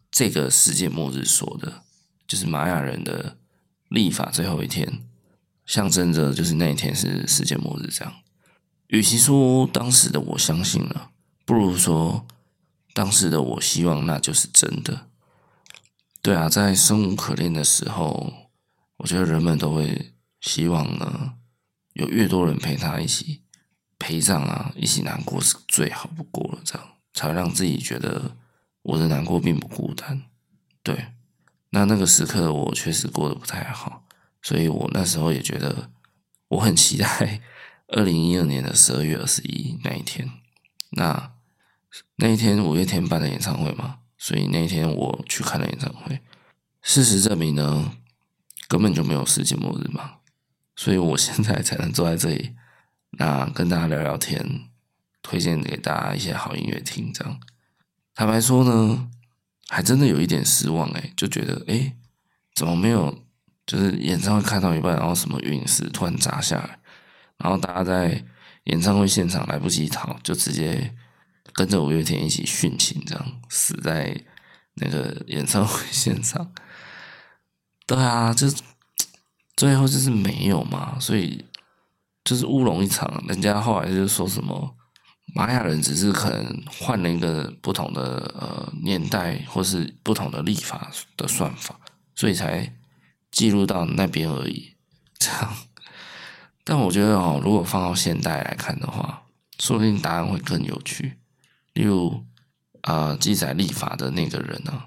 [0.09, 1.83] 这个世界末日说的，
[2.25, 3.37] 就是玛雅人的
[3.89, 5.03] 立法最后一天。
[5.65, 8.13] 象征着就是那一天是世界末日，这样。
[8.87, 11.11] 与其说当时的我相信了，
[11.45, 12.25] 不如说
[12.93, 15.07] 当时的我希望那就是真的。
[16.21, 18.51] 对啊，在生无可恋的时候，
[18.97, 21.33] 我觉得人们都会希望呢，
[21.93, 23.41] 有越多人陪他一起
[23.97, 28.37] 陪葬啊，一起难过是最好不过了，这样才会让自己觉得
[28.83, 30.23] 我的难过并不孤单。
[30.83, 31.07] 对，
[31.71, 34.05] 那那个时刻我确实过得不太好。
[34.43, 35.91] 所以我那时候也觉得，
[36.47, 37.41] 我很期待
[37.89, 40.29] 二零一二年的十二月二十一那一天。
[40.91, 41.33] 那
[42.15, 46.19] 那一天五月天办的演唱会嘛，所以那一天我去看了演唱会。
[46.81, 47.93] 事实证明呢，
[48.67, 50.15] 根本就没有世界末日嘛。
[50.75, 52.55] 所以我现在才能坐在这里，
[53.11, 54.69] 那跟大家聊聊天，
[55.21, 57.11] 推荐给大家一些好音乐听。
[57.13, 57.39] 这样，
[58.15, 59.09] 坦白说呢，
[59.67, 61.95] 还真的有一点失望诶，就觉得诶，
[62.55, 63.23] 怎么没有？
[63.67, 66.79] 就是演唱会看到一半，然后什么陨石突然砸下来，
[67.37, 68.25] 然后大家在
[68.63, 70.93] 演唱会现场来不及逃，就直接
[71.53, 74.19] 跟着五月天一起殉情，这样死在
[74.75, 76.51] 那个演唱会现场。
[77.85, 78.47] 对啊，就
[79.55, 81.45] 最后就是没有嘛，所以
[82.23, 83.23] 就是乌龙一场。
[83.27, 84.75] 人家后来就说什么
[85.33, 91.79] 玛雅人只是可能换了一个不同的呃年代，或是不同的历法的算法，
[92.15, 92.75] 所以才。
[93.31, 94.75] 记录到那边而已，
[95.17, 95.55] 这样。
[96.65, 99.23] 但我觉得哦，如果放到现代来看的话，
[99.57, 101.20] 说不定答案会更有趣。
[101.73, 102.25] 例如，
[102.81, 104.83] 啊、记载历法的那个人呢、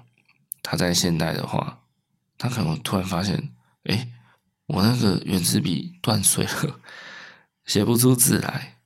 [0.61, 1.83] 他在现代的话，
[2.37, 4.11] 他可能突然发现，诶，
[4.67, 6.79] 我那个原子笔断水了，
[7.65, 8.79] 写不出字来。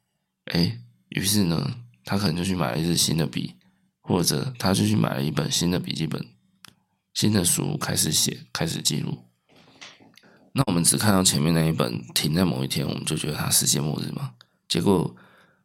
[0.53, 3.55] 诶，于是呢，他可能就去买了一支新的笔，
[4.01, 6.25] 或者他就去买了一本新的笔记本、
[7.13, 9.25] 新的书，开始写，开始记录。
[10.53, 14.33] 那我们只看到前面那一本停在某一天，我们就觉得它世界末日嘛。
[14.67, 15.15] 结果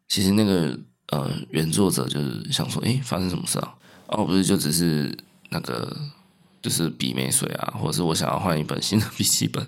[0.07, 3.75] 其实那个呃原作者就是想说，诶，发生什么事啊？
[4.07, 5.17] 哦，不是，就只是
[5.49, 5.95] 那个
[6.61, 9.65] 就是笔没水啊，或者是我想要换一本新的笔记本。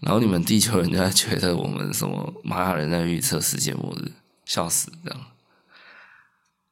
[0.00, 4.12] 然后你们地球人家觉得我们什么玛雅人在预测世界末日，
[4.44, 5.20] 笑死这样。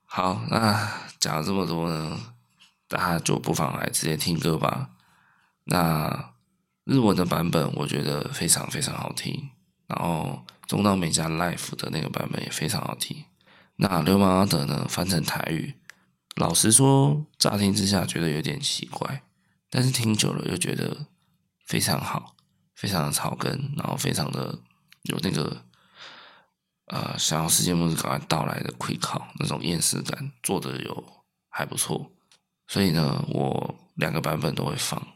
[0.05, 2.21] 好，那讲了这么多呢，
[2.87, 4.91] 大家就不妨来直接听歌吧。
[5.65, 6.31] 那。
[6.89, 9.51] 日文的版本我觉得非常非常好听，
[9.89, 13.25] 然后中岛美嘉 live 的那个版本也非常好听。
[13.77, 15.75] 那流氓阿德呢，翻成台语，
[16.37, 19.23] 老实说，乍听之下觉得有点奇怪，
[19.71, 21.07] 但是听久了又觉得
[21.67, 22.35] 非常好，
[22.75, 24.59] 非常的草根，然后非常的
[25.03, 25.63] 有那个
[26.87, 31.05] 呃，想要世界末日赶快到来的愧靠那种厌世感做的有
[31.49, 32.13] 还不错，
[32.67, 35.07] 所以呢，我两个版本都会放。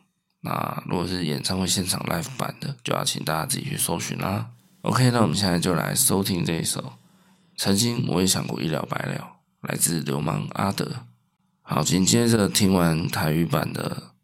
[0.42, 4.50] 那如果是演唱会现场 live 版的，就要请大家自己去搜寻啦。
[4.82, 6.94] OK，那我们现在就来收听这一首。
[7.61, 11.04] 曾经我也想过一了百了，来自流氓阿德。
[11.61, 14.14] 好，紧接着听完台语版的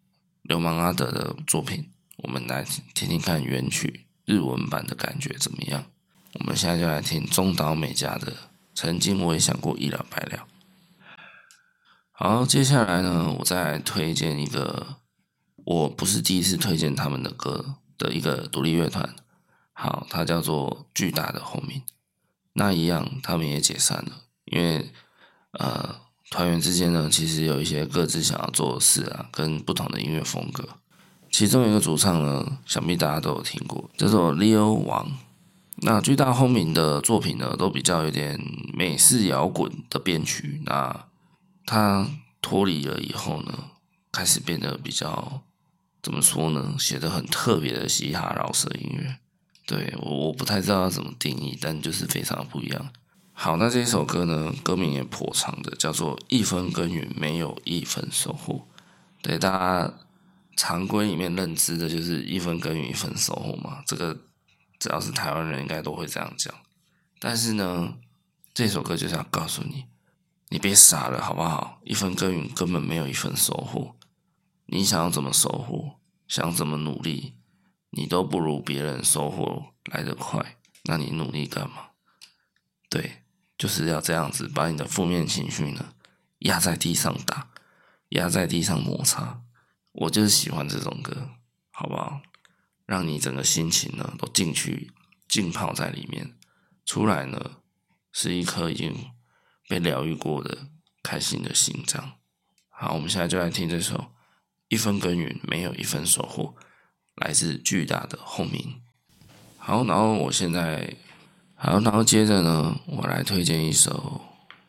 [0.41, 2.65] 流氓阿德的作品，我们来
[2.95, 5.85] 听听看原曲日文版的感觉怎么样。
[6.33, 8.33] 我们现在就来听中岛美嘉的
[8.75, 10.39] 《曾经我也想过一了百了》。
[12.13, 14.97] 好，接下来呢，我再来推荐一个，
[15.57, 19.15] 我不是第一次推荐他们的歌的一个独立乐团。
[19.75, 21.83] 好，它叫做巨大的轰鸣。
[22.59, 24.13] 那一样，他们也解散了，
[24.47, 24.91] 因为
[25.53, 25.95] 呃，
[26.31, 30.67] 团员之间呢，其实有一些各自想要做的事啊，跟不同的音乐风格。
[31.31, 35.07] 其中一个主唱呢，想必大家都有听过，叫做 Leo 王。
[35.83, 38.41] 那巨大轰鸣的作品呢，都比较有点
[38.73, 40.63] 美式摇滚的编曲。
[40.65, 41.09] 那
[41.67, 42.09] 他
[42.41, 43.53] 脱离了以后呢，
[44.11, 45.43] 开始变得比较
[46.03, 46.75] 怎么说呢？
[46.79, 49.19] 写的很特别的嘻哈饶舌音乐。
[49.67, 52.91] 对，我我不太知道要怎么定义，但就是非常不一样。
[53.33, 58.55] 好，那这一首歌呢，歌名也颇长的，叫做《一分耕耘没有一分收获》。
[59.21, 59.95] 对，大家
[60.57, 64.17] 常规里面认知的就是一分耕耘一分收获嘛，这个。
[64.79, 66.55] 只要是台湾人，应该都会这样讲。
[67.19, 67.95] 但是呢，
[68.53, 69.87] 这首歌就是要告诉你，
[70.51, 71.81] 你别傻了，好不好？
[71.83, 73.97] 一分耕耘根本没有一分收获。
[74.67, 75.93] 你想要怎么收获，
[76.29, 77.36] 想怎么努力，
[77.97, 80.59] 你都不如别人收获来得快。
[80.85, 81.89] 那你努力干嘛？
[82.89, 83.25] 对，
[83.59, 85.95] 就是要这样子，把你的负面情绪呢
[86.41, 87.51] 压在地上打，
[88.11, 89.43] 压在地上摩擦。
[89.93, 91.31] 我就是喜欢这种歌，
[91.71, 92.21] 好不好？
[92.85, 94.93] 让你整个心情呢都进去
[95.27, 96.37] 浸泡在里面，
[96.85, 97.63] 出来呢
[98.13, 99.11] 是一颗已经
[99.69, 100.69] 被疗愈过的
[101.03, 102.13] 开心的心脏。
[102.69, 103.97] 好，我们现在就来听这首
[104.69, 106.55] 《一分耕耘没有一分收获》，
[107.17, 108.81] 来自巨大的轰鸣。
[109.59, 110.97] 好，然后我现在，
[111.55, 114.21] 好，然后接着呢，我来推荐一首，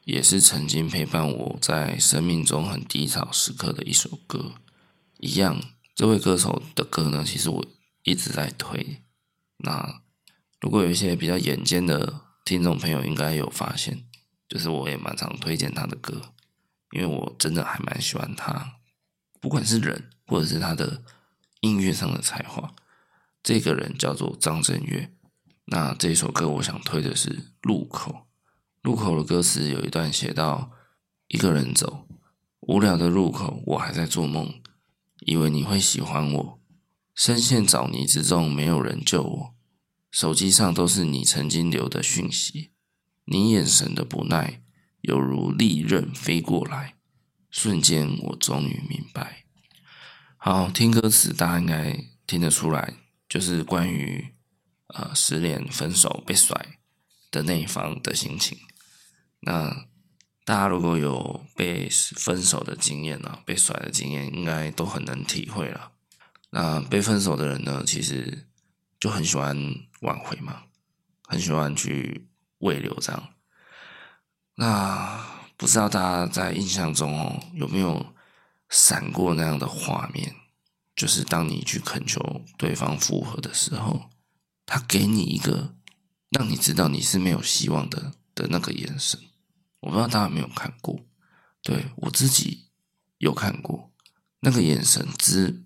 [0.06, 4.54] 也是曾经陪伴我在生命中很低潮时刻的一首歌。
[5.20, 5.62] 一样，
[5.96, 7.66] 这位歌手的歌呢，其实我。
[8.04, 9.02] 一直在推，
[9.58, 10.02] 那
[10.62, 14.06] 如果有一些比较眼尖的听众朋友，应该有发现，
[14.48, 16.22] 就是我也蛮常推荐他的歌，
[16.92, 18.78] 因为我真的还蛮喜欢他，
[19.42, 21.04] 不管是人或者是他的
[21.68, 22.74] 音乐上的才华。
[23.44, 25.14] 这个人叫做张震岳，
[25.66, 27.30] 那这首歌我想推的是
[27.62, 28.12] 《路口》。
[28.82, 30.72] 路口的歌词有一段写到：
[31.28, 32.08] 一个人走，
[32.62, 34.62] 无聊的路口，我还在做梦，
[35.20, 36.60] 以为你会喜欢我。
[37.14, 39.56] 深陷沼泥之中，没有人救我。
[40.12, 42.72] 手机上都是你曾经留的讯息，
[43.26, 44.62] 你眼神的不耐，
[45.02, 46.96] 犹如利刃飞过来。
[47.50, 49.47] 瞬间，我终于明白。
[50.50, 52.94] 好，听歌词，大家应该听得出来，
[53.28, 54.34] 就是关于
[54.88, 56.56] 呃失恋、分手、被甩
[57.30, 58.58] 的那一方的心情。
[59.42, 59.88] 那
[60.46, 65.92] 大家如果有被分手的经验啊，被甩的经验，应该都很能体会了。
[66.52, 68.48] 那被分手的人呢，其实
[69.02, 69.58] 就很喜欢
[70.00, 70.64] 挽回嘛，
[71.28, 72.30] 很喜欢去
[72.60, 73.34] 挽留这样。
[74.56, 75.28] 那
[75.58, 78.14] 不知道大家在印象中哦，有没有
[78.70, 80.36] 闪过那样的画面？
[80.96, 84.10] 就是当你去恳求对方复合的时候，
[84.66, 85.76] 他给你一个
[86.30, 89.20] 让你知道你是没有希望的的那个眼神。
[89.80, 91.00] 我不知道大家有没有看过，
[91.62, 92.70] 对，我自己
[93.20, 93.92] 有看过
[94.40, 95.64] 那个眼神之。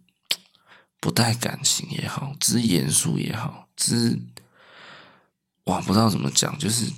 [1.04, 4.20] 不带感情也好，之严肃也好，之
[5.64, 6.93] 哇，不知道怎么讲，就是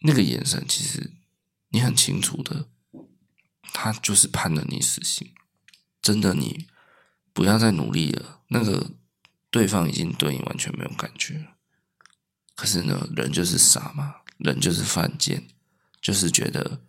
[0.00, 1.12] 那个眼神，其实
[1.68, 2.66] 你很清楚的，
[3.72, 5.32] 他就是判了你死刑。
[6.00, 6.66] 真的，你
[7.32, 8.40] 不要再努力了。
[8.48, 8.90] 那个
[9.50, 11.56] 对方已经对你完全没有感觉了。
[12.54, 15.48] 可是呢，人就是傻嘛，人就是犯贱，
[16.00, 16.80] 就是觉得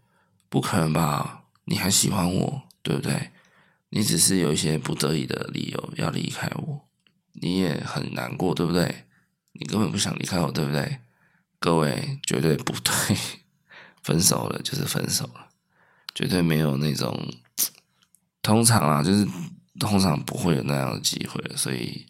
[0.49, 1.45] 不可能吧？
[1.65, 3.31] 你还喜欢我，对不对？
[3.89, 6.87] 你只是有一些不得已的理由要离开我，
[7.33, 9.05] 你也很难过，对不对？
[9.53, 10.99] 你根本不想离开我，对不对？
[11.59, 13.17] 各位绝对不对，
[14.01, 15.47] 分手了就是分手了，
[16.13, 17.33] 绝对没有那种，
[18.41, 19.27] 通常啊，就是
[19.79, 21.43] 通常不会有那样的机会。
[21.55, 22.07] 所以，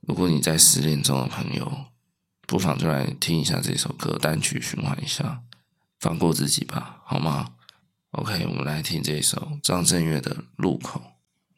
[0.00, 1.86] 如果你在失恋中的朋友，
[2.46, 5.42] 不妨就来听一下这首歌，单曲循环一下，
[5.98, 7.54] 放过自己吧，好吗
[8.12, 11.00] ？OK，我们来听这首张震岳的《路口》。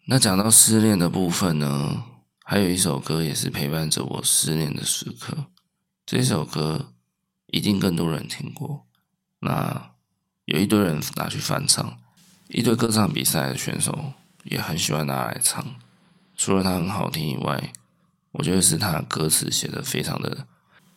[0.07, 2.05] 那讲到失恋的部分呢，
[2.45, 5.47] 还有一首歌也是陪伴着我失恋的时刻。
[6.07, 6.93] 这首歌
[7.47, 8.87] 一定更多人听过。
[9.41, 9.94] 那
[10.47, 11.99] 有一堆人拿去翻唱，
[12.49, 14.13] 一堆歌唱比赛的选手
[14.45, 15.65] 也很喜欢拿来唱。
[16.37, 17.73] 除了它很好听以外，
[18.33, 20.47] 我觉得是他歌词写的非常的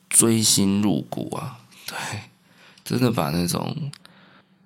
[0.09, 1.95] 锥心入骨啊，对，
[2.83, 3.91] 真的把那种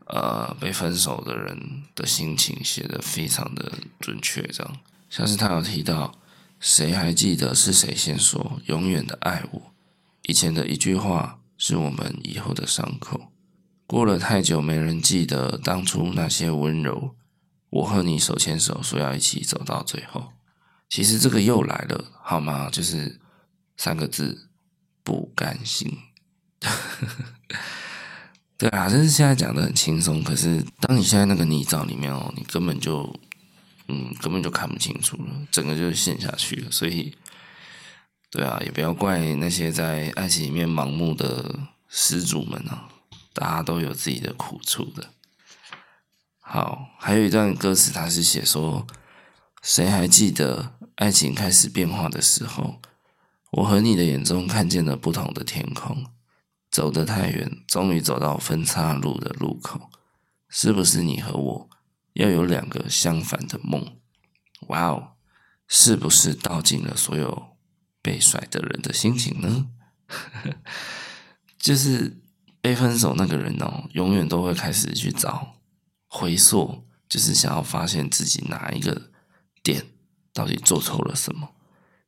[0.05, 4.77] 呃被分手的人的心情写的非常的准确，这样
[5.09, 6.15] 像是他有提到，
[6.59, 9.73] 谁还记得是谁先说永远的爱我？
[10.23, 13.30] 以前的一句话是我们以后的伤口，
[13.91, 17.13] 过了太久，没人记得当初那些温柔。
[17.71, 20.31] 我和你手牵手，说要一起走到最后。
[20.87, 22.69] 其实这个又来了，好吗？
[22.71, 23.19] 就是
[23.75, 24.47] 三个字，
[25.03, 25.97] 不甘心。
[28.57, 33.13] 对啊，就是现在讲的很轻松，可是当你现在那个泥沼里面哦，你根本就，
[33.89, 36.71] 嗯，根本就看不清楚了，整个就陷下去了。
[36.71, 37.13] 所以，
[38.29, 42.87] 对啊，也不要怪那些在爱情里面盲目的失主们啊，
[43.33, 45.13] 大家都有自己的苦处的。
[46.39, 48.85] 好，还有一段歌词，它是写说，
[49.61, 50.73] 谁还记得？
[50.95, 52.79] 爱情开始变化的时候，
[53.51, 56.05] 我和你的眼中看见了不同的天空。
[56.69, 59.89] 走得太远，终于走到分岔路的路口。
[60.47, 61.69] 是不是你和我
[62.13, 63.97] 要有两个相反的梦？
[64.67, 65.13] 哇哦，
[65.67, 67.57] 是不是道尽了所有
[68.01, 69.67] 被甩的人的心情呢？
[71.57, 72.20] 就是
[72.61, 75.55] 被分手那个人哦，永远都会开始去找
[76.07, 79.09] 回溯，就是想要发现自己哪一个
[79.61, 79.85] 点。
[80.33, 81.49] 到底做错了什么？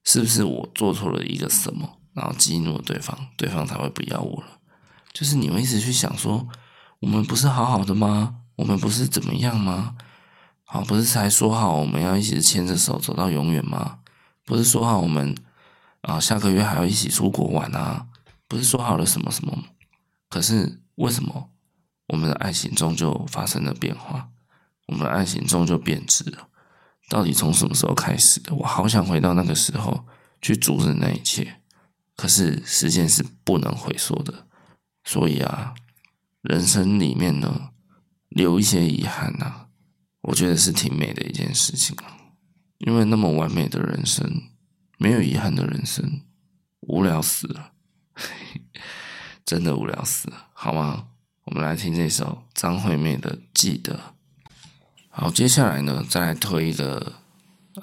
[0.06, 4.60] 是不是我做错了一个什么，然后激怒了对方，对方才会不要我了？
[5.12, 6.48] 就是你会一直去想说，
[7.02, 8.36] 我们不是好好的吗？
[8.56, 9.98] 我们不是怎么样吗？
[10.64, 14.00] 好，不是才说好我们要一起牵着手走到永远吗？
[14.46, 15.36] 不是说好我们
[16.02, 18.08] 啊下个月还要一起出国玩啊？
[18.48, 19.64] 不是说好了什么什么吗？
[20.34, 21.52] 可是为什么
[22.08, 24.32] 我们的爱情终究发生了变化？
[24.88, 26.48] 我们的爱情终究变质了？
[27.08, 28.52] 到底从什么时候开始的？
[28.56, 30.08] 我好想回到那个时候
[30.42, 31.62] 去阻止那一切，
[32.16, 34.48] 可是时间是不能回溯的。
[35.04, 35.76] 所以啊，
[36.42, 37.70] 人生里面呢，
[38.30, 39.68] 留一些遗憾啊，
[40.22, 42.18] 我觉得是挺美的一件事情啊。
[42.80, 44.50] 因为那么完美的人生，
[44.98, 46.22] 没有遗憾的人生，
[46.80, 47.74] 无聊死了，
[49.46, 51.08] 真的无聊死了，好吗？
[51.46, 53.96] 我们来听这首张惠妹的《记得》。
[55.10, 57.14] 好，接下来呢，再来推一个，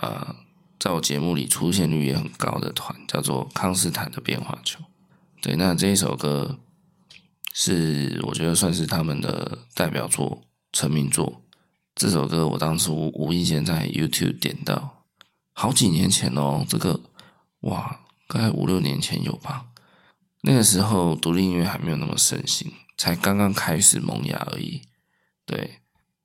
[0.01, 0.35] 呃，
[0.79, 4.81] 在我节目里出现率也很高的团，叫做康斯坦的变化球。
[5.43, 6.59] 对，那这一首歌
[7.53, 10.43] 是我觉得算是他们的代表作、
[10.73, 11.43] 成名作。
[11.95, 15.05] 这首歌我当初无意间在 YouTube 点到，
[15.53, 16.99] 好几年前哦，这个
[17.61, 19.67] 哇，大概五六年前有吧。
[20.43, 24.83] 那个时候独立音乐还没有那么盛行，才刚刚开始萌芽而已。
[25.45, 25.79] 对。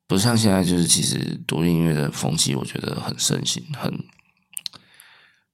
[0.07, 3.91] 不像现在，就是其实独立音乐的风气，我觉得很盛行，很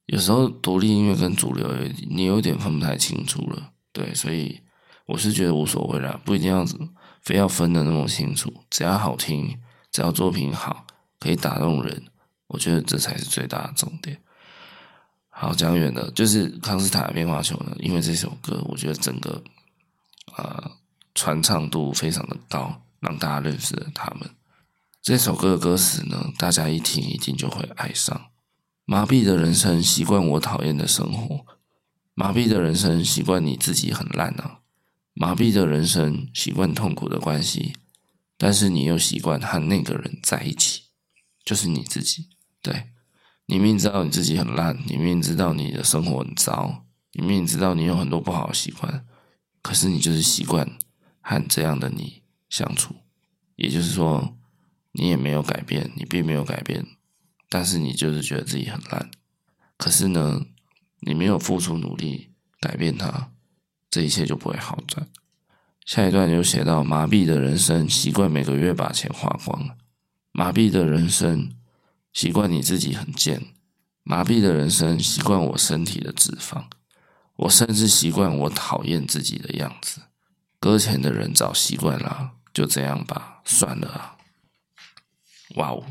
[0.08, 1.74] 有时候独立音乐跟主流，
[2.10, 3.72] 你有点分不太清楚了。
[3.94, 4.60] 对，所以
[5.06, 6.66] 我是觉得无所谓啦，不一定要
[7.22, 9.58] 非要分的那么清楚，只要好听，
[9.90, 10.86] 只要作品好，
[11.18, 12.08] 可以打动人，
[12.48, 14.22] 我觉得这才是最大的重点。
[15.42, 19.44] 好，讲远了，就是康斯坦的变化球呢，因为这首歌，我觉得整个
[20.38, 20.72] 呃
[21.16, 24.30] 传唱度非常的高，让大家认识了他们。
[25.02, 28.28] 这首歌的歌词呢，大家一听一定就会爱上。
[28.86, 31.44] 麻痹的人生习惯我讨厌的生活，
[32.14, 34.60] 麻痹的人生习惯你自己很烂啊，
[35.16, 37.74] 麻痹的人生习惯痛苦的关系，
[38.38, 40.84] 但是你又习惯和那个人在一起，
[41.44, 42.30] 就是你自己。
[42.62, 42.91] 对，
[43.46, 49.06] 你明知道你自己很烂，你明知道你的生活很糟，你明知道你有很多不好的习惯，
[49.62, 50.78] 可是你就是习惯
[51.22, 52.96] 和这样的你相处，
[53.56, 54.38] 也就是说。
[54.94, 56.86] 你也没有改变，你并没有改变，
[57.48, 59.10] 但是你就是觉得自己很烂。
[59.78, 60.42] 可是呢，
[61.00, 63.32] 你没有付出努力改变它，
[63.90, 65.08] 这一切就不会好转。
[65.86, 69.78] 下一段就写到：麻痹的人生习惯每个月把钱花光，
[70.34, 71.50] 麻痹的人生
[72.14, 73.54] 习惯你自己很贱，
[74.04, 76.66] 麻痹的人生习惯我身体的脂肪，
[77.36, 80.02] 我甚至习惯我讨厌自己的样子。
[80.60, 84.18] 搁浅的人早习惯了，就这样吧，算了。
[85.56, 85.84] 哇哦！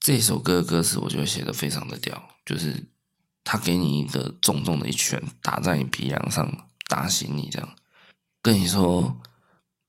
[0.00, 2.88] 这首歌歌词我觉得写的非常的屌，就是
[3.44, 7.76] 他给你一个重重的一拳打在你鼻梁上，打醒你，这样
[8.42, 9.20] 跟你说，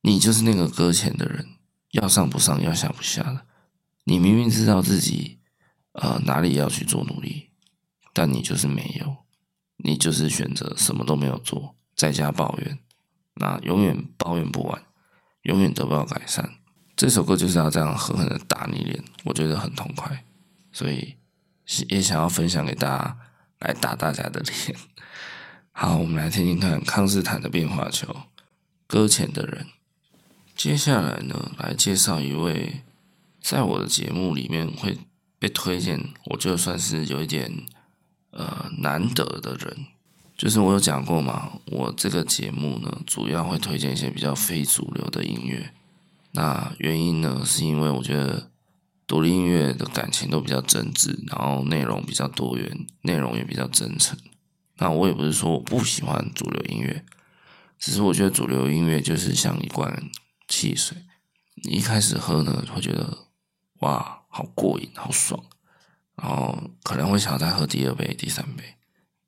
[0.02, 1.48] 你就是那个搁浅的人，
[1.92, 3.47] 要上不上，要下不下的。
[4.10, 5.38] 你明明知道自己
[5.92, 7.50] 呃哪里要去做努力，
[8.14, 9.18] 但你就是没有，
[9.76, 12.80] 你就是选择什么都没有做，在家抱怨，
[13.34, 14.82] 那永远抱怨不完，
[15.42, 16.56] 永远得不到改善。
[16.96, 20.24] 这首歌就是要这样狠狠的打你脸，我觉得很痛快，
[20.72, 21.18] 所以
[21.90, 23.18] 也想要分享给大家，
[23.60, 24.80] 来打大家的脸。
[25.74, 28.16] 好，我们来听听看康斯坦的变化球，
[28.88, 29.68] 搁浅的人。
[30.56, 32.84] 接下来呢，来介绍一位
[33.50, 34.98] 在我的节目里面会
[35.40, 37.50] 被推荐，我就算是有一点
[38.32, 39.86] 呃难得的人。
[40.36, 45.72] 就是我有讲过嘛，我这个节目呢，主要会推荐一些比较非主流的音乐。
[46.34, 48.52] 那原因呢，是因为我觉得
[49.08, 54.20] 独立音乐的感情都比较真挚，然后内容比较多元，内容也比较真诚。
[54.80, 57.06] 那我也不是说我不喜欢主流音乐，
[57.80, 60.04] 只是我觉得主流音乐就是像一罐
[60.50, 60.98] 汽水，
[61.64, 63.27] 你一开始喝呢，会觉得
[63.80, 65.44] 哇，好过瘾，好爽，
[66.16, 68.76] 然后可能会想再喝第二杯、第三杯。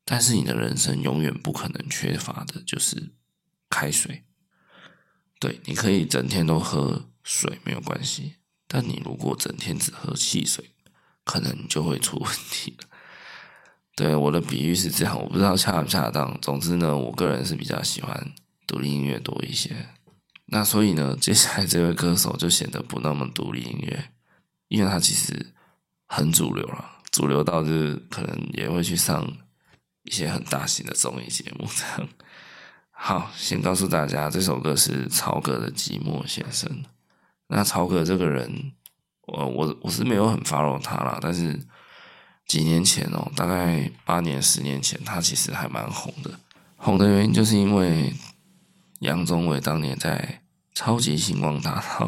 [0.03, 3.13] 但是你的人生永远不可能缺乏的就是
[3.69, 4.23] 开水。
[5.39, 8.35] 对，你可以整天都喝水没有关系，
[8.67, 10.71] 但你如果整天只喝汽水，
[11.23, 12.87] 可能就会出问题了。
[13.95, 16.39] 对，我的比喻是这样，我不知道恰不恰当。
[16.41, 18.33] 总之呢，我个人是比较喜欢
[18.65, 19.89] 独立音乐多一些。
[20.47, 24.11] 那所以呢，接下来这位歌手就显得不那么独立音乐，
[24.69, 25.53] 因为他其实
[26.07, 29.29] 很主流了，主流到就是可能也会去上。
[30.03, 32.09] 一些很大型的综艺节目，这样。
[32.89, 36.67] 好，先告诉大家，这首歌是曹格的《寂寞先生》。
[37.47, 38.71] 那曹格这个人，
[39.27, 41.59] 我我我是没有很 follow 他啦，但是
[42.47, 46.31] 几年前哦，大概八年、十年前，他其实还蛮红的。
[46.77, 48.11] 红的原因就是因为
[49.01, 50.41] 杨宗纬当年在
[50.79, 52.05] 《超级星光大道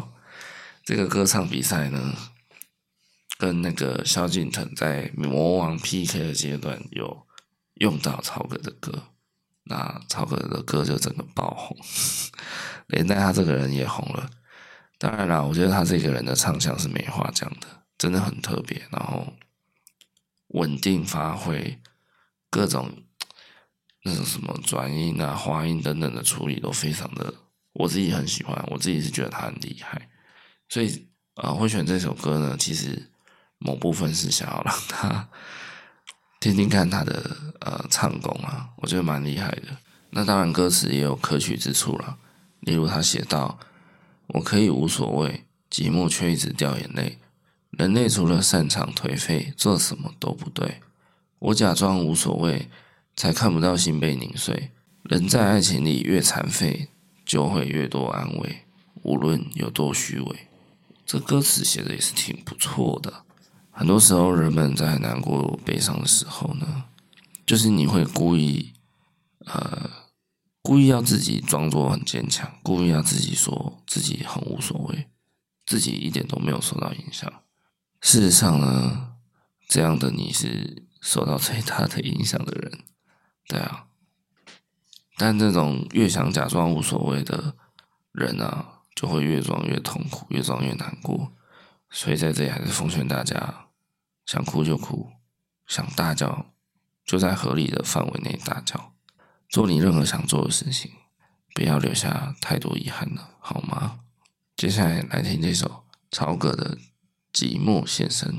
[0.82, 2.14] 这个歌唱比赛呢，
[3.42, 7.26] 跟那个萧敬腾在魔王 PK 的阶段有。
[7.76, 8.92] 用到曹格的歌，
[9.64, 11.76] 那曹格的歌就整个爆红，
[12.86, 14.30] 连带他这个人也红了。
[14.98, 17.66] 当然啦，我觉得他这个人的唱腔是没话讲的，
[17.98, 19.32] 真的很特别，然后
[20.48, 21.80] 稳定发挥，
[22.50, 22.88] 各种
[24.04, 27.34] 那种什么转音啊、滑音等等的处理都非常的，
[27.72, 30.08] 我自己很喜欢，我自己是觉得他很厉害，
[30.68, 33.10] 所以啊、呃，会选这首歌呢，其实
[33.64, 35.28] 某部分是想要让他。
[36.40, 39.78] 听听看他的呃唱功啊，我觉得蛮厉害的。
[40.10, 42.18] 那当然歌词也有可取之处了，
[42.58, 43.60] 例如他写道
[44.26, 47.18] ：“我可以无所谓，寂寞却一直掉眼泪。
[47.70, 50.82] 人类除了擅长颓废，做什么都不对。
[51.38, 52.68] 我假装无所谓，
[53.14, 54.72] 才看不到心被碾碎。
[55.04, 56.88] 人在爱情里越残废，
[57.24, 58.64] 就会越多安慰，
[59.02, 60.48] 无论有多虚伪。”
[61.06, 63.24] 这歌词写的也是挺不错的。
[63.74, 66.84] 很多时候，人们在难过、悲伤的时候呢，
[67.46, 68.74] 就是你会故意，
[69.46, 69.90] 呃，
[70.60, 75.08] 故意要自己装作很坚强，故意要自己说自己很无所谓，
[75.64, 77.32] 自己一点都没有受到影响。
[78.02, 79.14] 事实上呢，
[79.66, 82.80] 这样的你是受到最大的影响的人，
[83.48, 83.86] 对啊。
[85.16, 87.54] 但这种越想假装无所谓的
[88.12, 91.32] 人啊，就会越装越痛苦，越装越难过。
[91.94, 93.66] 所以在这里还是奉劝大家，
[94.24, 95.12] 想哭就哭，
[95.66, 96.46] 想大叫
[97.04, 98.94] 就在合理的范围内大叫，
[99.48, 100.90] 做你任何想做的事情，
[101.54, 104.00] 不要留下太多遗憾了，好吗？
[104.56, 106.76] 接下来来听这首曹格的
[107.32, 108.32] 《寂寞先生》。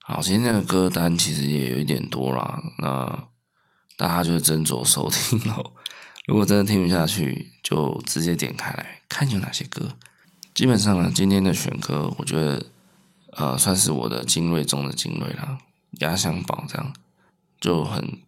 [0.00, 3.28] 好，今天的歌单其实也有一点多啦，那
[3.96, 5.74] 大家就斟酌收听喽。
[6.26, 9.96] 如果真的听不下去，就直接点开来看有哪些歌。
[10.54, 12.66] 基本上呢，今天的选歌，我觉得，
[13.32, 15.58] 呃，算是我的精锐中的精锐啦，
[16.00, 16.92] 压箱宝这样，
[17.60, 18.20] 就很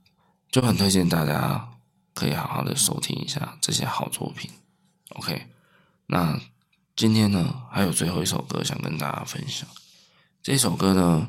[0.51, 1.71] 就很推荐大家
[2.15, 4.51] 可以好好的收听一下这些好作品。
[5.17, 5.49] OK，
[6.07, 6.41] 那
[6.95, 9.69] 今天呢，还有最后一首歌想跟大家分享。
[10.43, 11.29] 这首歌呢，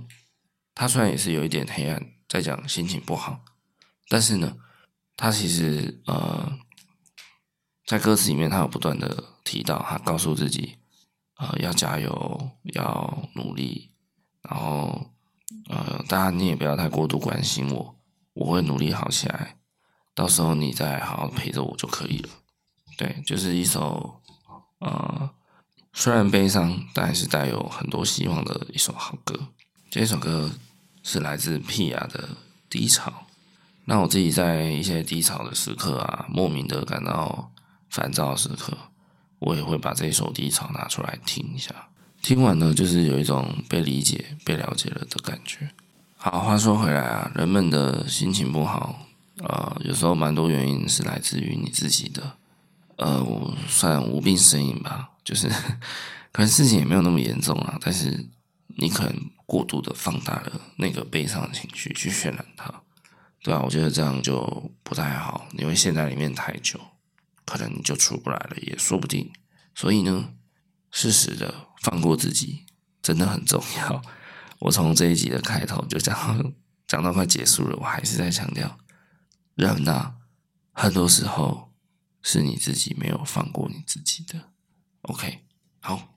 [0.75, 3.43] 它虽然也是有一点黑暗，在讲心情不好，
[4.07, 4.55] 但是呢，
[5.17, 6.53] 它其实呃，
[7.87, 10.77] 在歌词里面，它有不断的提到，他告诉自己。
[11.37, 13.91] 呃，要加油，要努力，
[14.41, 15.11] 然后
[15.69, 17.95] 呃，当然你也不要太过度关心我，
[18.33, 19.57] 我会努力好起来，
[20.13, 22.29] 到时候你再好好陪着我就可以了。
[22.97, 24.21] 对，就是一首
[24.79, 25.31] 呃，
[25.93, 29.47] 虽然悲伤，但是带有很多希望的一首好歌。
[29.89, 30.51] 这首歌
[31.01, 32.29] 是来自 Pia 的
[32.69, 33.11] 低潮。
[33.85, 37.51] 那我自己在一些低潮的时刻啊，莫名的感到
[37.89, 38.77] 烦躁的时刻。
[39.43, 41.73] 我也会把这一首低潮拿出来听一下，
[42.21, 45.69] 听完呢，就是有一种被理解、被了解了的感觉。
[46.15, 49.07] 好，话说回来啊，人们的心情不好，
[49.39, 52.37] 呃，有时候蛮多原因是来自于你自己的，
[52.95, 55.49] 呃，我算无病呻吟吧，就是
[56.31, 58.29] 可能事情也没有那么严重啊，但是
[58.77, 59.13] 你可能
[59.45, 62.73] 过度的放大了那个悲伤的情绪去渲染它，
[63.43, 66.79] 对啊，我觉得这样就不太好，你会陷在里面太久，
[67.45, 69.31] 可能你就出不来了，也说不定。
[69.75, 70.33] 所以呢，
[70.91, 72.65] 适时的放过自己
[73.01, 74.01] 真的很重要。
[74.59, 76.53] 我从这一集的开头就讲
[76.87, 78.77] 讲到快结束了，我还是在强调，
[79.55, 80.13] 人呐，
[80.71, 81.73] 很多时候
[82.21, 84.51] 是你自己没有放过你自己的。
[85.01, 85.43] OK，
[85.79, 86.15] 好，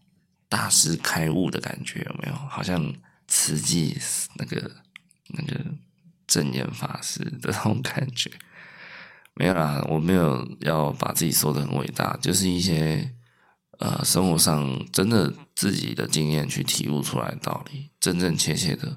[0.48, 2.34] 大师开悟的感觉有没有？
[2.34, 2.94] 好像
[3.26, 3.98] 慈济
[4.36, 4.84] 那个
[5.28, 5.64] 那个
[6.28, 8.30] 证严法师的那种感觉。
[9.36, 13.12] 没有啦，我没有要把自己说得很伟大，就是一些。
[13.78, 18.96] 呃，生活上真的自己的经验去体悟出来的道理，真真切切的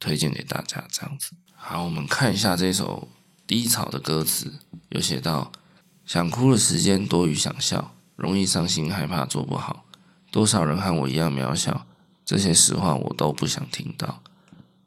[0.00, 1.36] 推荐给大家，这样子。
[1.54, 3.06] 好，我们看一下这首
[3.46, 4.52] 低潮的歌词，
[4.88, 5.52] 有写到：
[6.04, 9.84] 想哭的时间多于想笑，容易伤心，害怕做不好。
[10.32, 11.86] 多少人和我一样渺小，
[12.24, 14.20] 这些实话我都不想听到。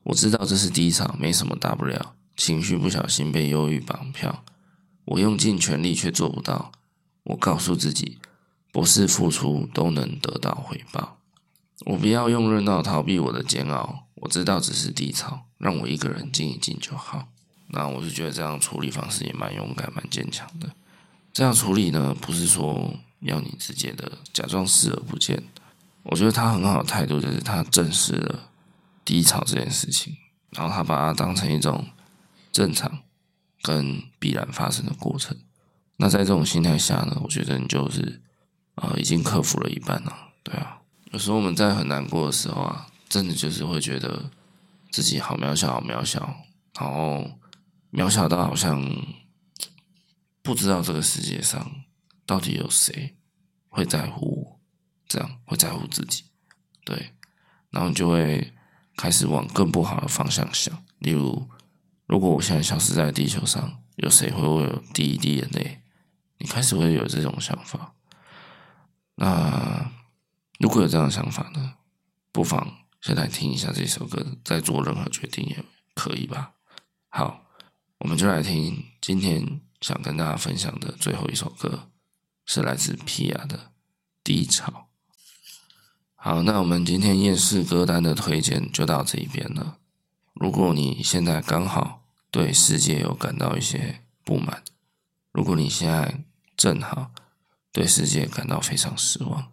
[0.03, 2.15] 我知道这是低潮，没什么大不了。
[2.35, 4.43] 情绪不小心被忧郁绑票，
[5.11, 6.71] 我用尽全力却做不到。
[7.23, 8.17] 我告诉自己。
[8.73, 11.17] 不是付出都能得到回报。
[11.85, 14.07] 我不要用热闹逃避我的煎熬。
[14.15, 17.27] 我知道只是低潮，让我一个人静一静就好。
[17.67, 20.69] 那我是觉得这样处理方式也蛮勇敢、蛮坚强的。
[21.33, 25.43] 这样处理呢，不是说要你直接的假装视而不见。
[26.03, 28.49] 我觉得他很好的态度就是他正视了
[29.03, 30.15] 低潮这件事情，
[30.51, 31.87] 然后他把它当成一种
[32.53, 32.99] 正常
[33.61, 35.37] 跟必然发生的过程。
[35.97, 38.21] 那在这种心态下呢，我觉得你就是。
[38.75, 40.79] 啊，已经克服了一半了，对啊。
[41.11, 44.31] 有时候我们在很难过的时候啊，真的就是会觉得
[44.89, 46.37] 自己好渺小，好渺小，
[46.79, 47.29] 然后
[47.91, 48.81] 渺小到好像
[50.41, 51.69] 不知道这个世界上
[52.25, 53.17] 到底有谁
[53.67, 54.59] 会在乎我，
[55.05, 56.23] 这样会在乎自己，
[56.85, 57.11] 对。
[57.71, 58.53] 然后你就会
[58.95, 61.45] 开始往更不好的方向想，例如，
[62.11, 65.79] 如果我现在消失在地球上，有谁会为我滴一滴眼泪？
[66.39, 67.93] 你开始会有这种想法。
[69.15, 69.89] 那
[70.59, 71.75] 如果有这样的想法呢，
[72.33, 75.63] 不妨先来听一下这首歌，再做任何决定也
[75.95, 76.51] 可以吧。
[77.07, 77.45] 好，
[77.99, 81.87] 我们就来听今天想跟大家分享的最后一首歌，
[82.45, 83.57] 是来自皮亚的
[84.21, 84.69] 《低潮》。
[86.15, 89.77] 好，那我们今天夜市歌单的推荐就到这一边了。
[90.33, 92.00] 如果你现在刚好
[92.31, 94.63] 对世界有感到一些不满，
[95.31, 96.23] 如果你现在
[96.57, 97.11] 正好。
[97.73, 99.49] 对世界感到非常失望。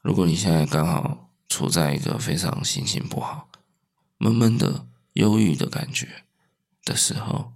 [0.00, 3.48] 如果你现在刚好处在一个非常心情不好、
[4.18, 6.22] 闷闷的、忧郁的感觉
[6.84, 7.52] 的时候，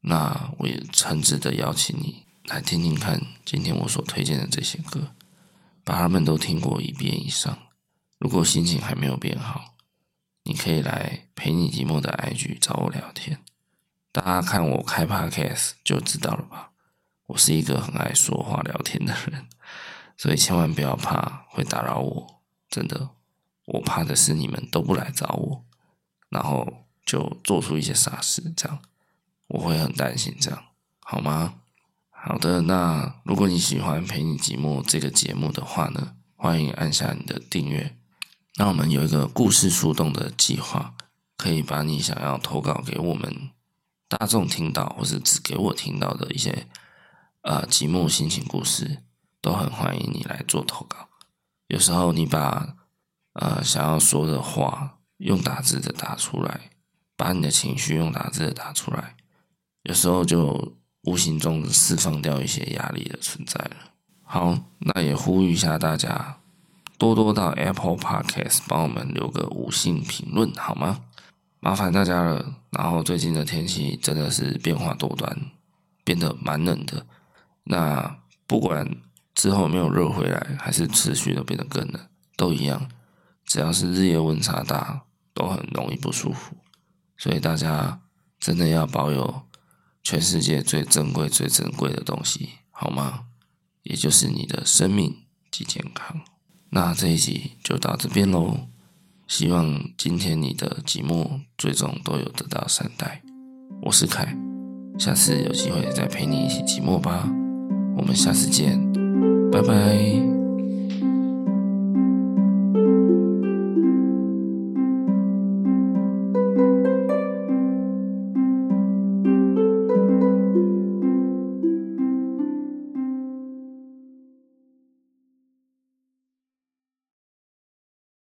[0.00, 5.14] 那我也诚挚的邀请你来听听看今天我所推荐的这些歌，
[5.84, 7.58] 把它们都听过一遍以上。
[8.18, 9.74] 如果心情还没有变好，
[10.44, 13.44] 你可以来陪你寂寞的 IG 找我聊天。
[14.12, 16.72] 大家看我开 Podcast 就知道了吧。
[17.26, 19.46] 我是一个很爱说话聊天的人，
[20.16, 23.10] 所以千万不要怕会打扰我，真的，
[23.66, 25.64] 我怕的是你们都不来找我，
[26.28, 28.80] 然后就做出一些傻事，这样
[29.46, 30.60] 我会很担心，这样
[30.98, 31.60] 好吗？
[32.10, 37.96] 好的，那如果你喜欢陪你寂寞这个节目的话呢，欢迎按下你的订阅。
[38.56, 40.94] 那我们有一个故事树洞的计划，
[41.36, 43.50] 可以把你想要投稿给我们
[44.10, 46.66] 大众听到，或是只给我听到的一些。
[47.42, 48.98] 呃，寂寞心情故事
[49.40, 51.08] 都很欢迎你来做投稿。
[51.68, 52.76] 有时候你把
[53.32, 56.70] 呃想要说的话用打字的打出来，
[57.16, 59.16] 把你的情绪用打字的打出来，
[59.84, 63.76] 有时候就无形中释放掉一些压力的存在了。
[64.22, 66.40] 好，那也呼吁一下大家，
[66.98, 71.00] 多多到 Apple Podcast 帮我们留个五星评论好吗？
[71.60, 72.56] 麻烦大家了。
[72.70, 75.36] 然后最近的天气真的是变化多端，
[76.04, 77.06] 变得蛮冷的。
[77.64, 78.96] 那不管
[79.34, 82.90] 之后没有热回来，还是持续的变得更冷，都一样。
[83.44, 85.02] 只要是日夜温差大，
[85.34, 86.56] 都很容易不舒服。
[87.16, 88.00] 所以大家
[88.38, 89.42] 真的要保有
[90.02, 93.26] 全世界最珍贵、最珍贵的东西，好吗？
[93.82, 96.20] 也就是你的生命及健康。
[96.70, 98.68] 那这一集就到这边喽。
[99.30, 101.24] 希望今天你的寂寞
[101.56, 103.22] 最终都有得到善待。
[103.80, 104.36] 我是凯，
[104.98, 107.30] 下次有机会再陪你一起寂寞吧。
[107.96, 108.76] 我们下次见，
[109.52, 110.29] 拜拜。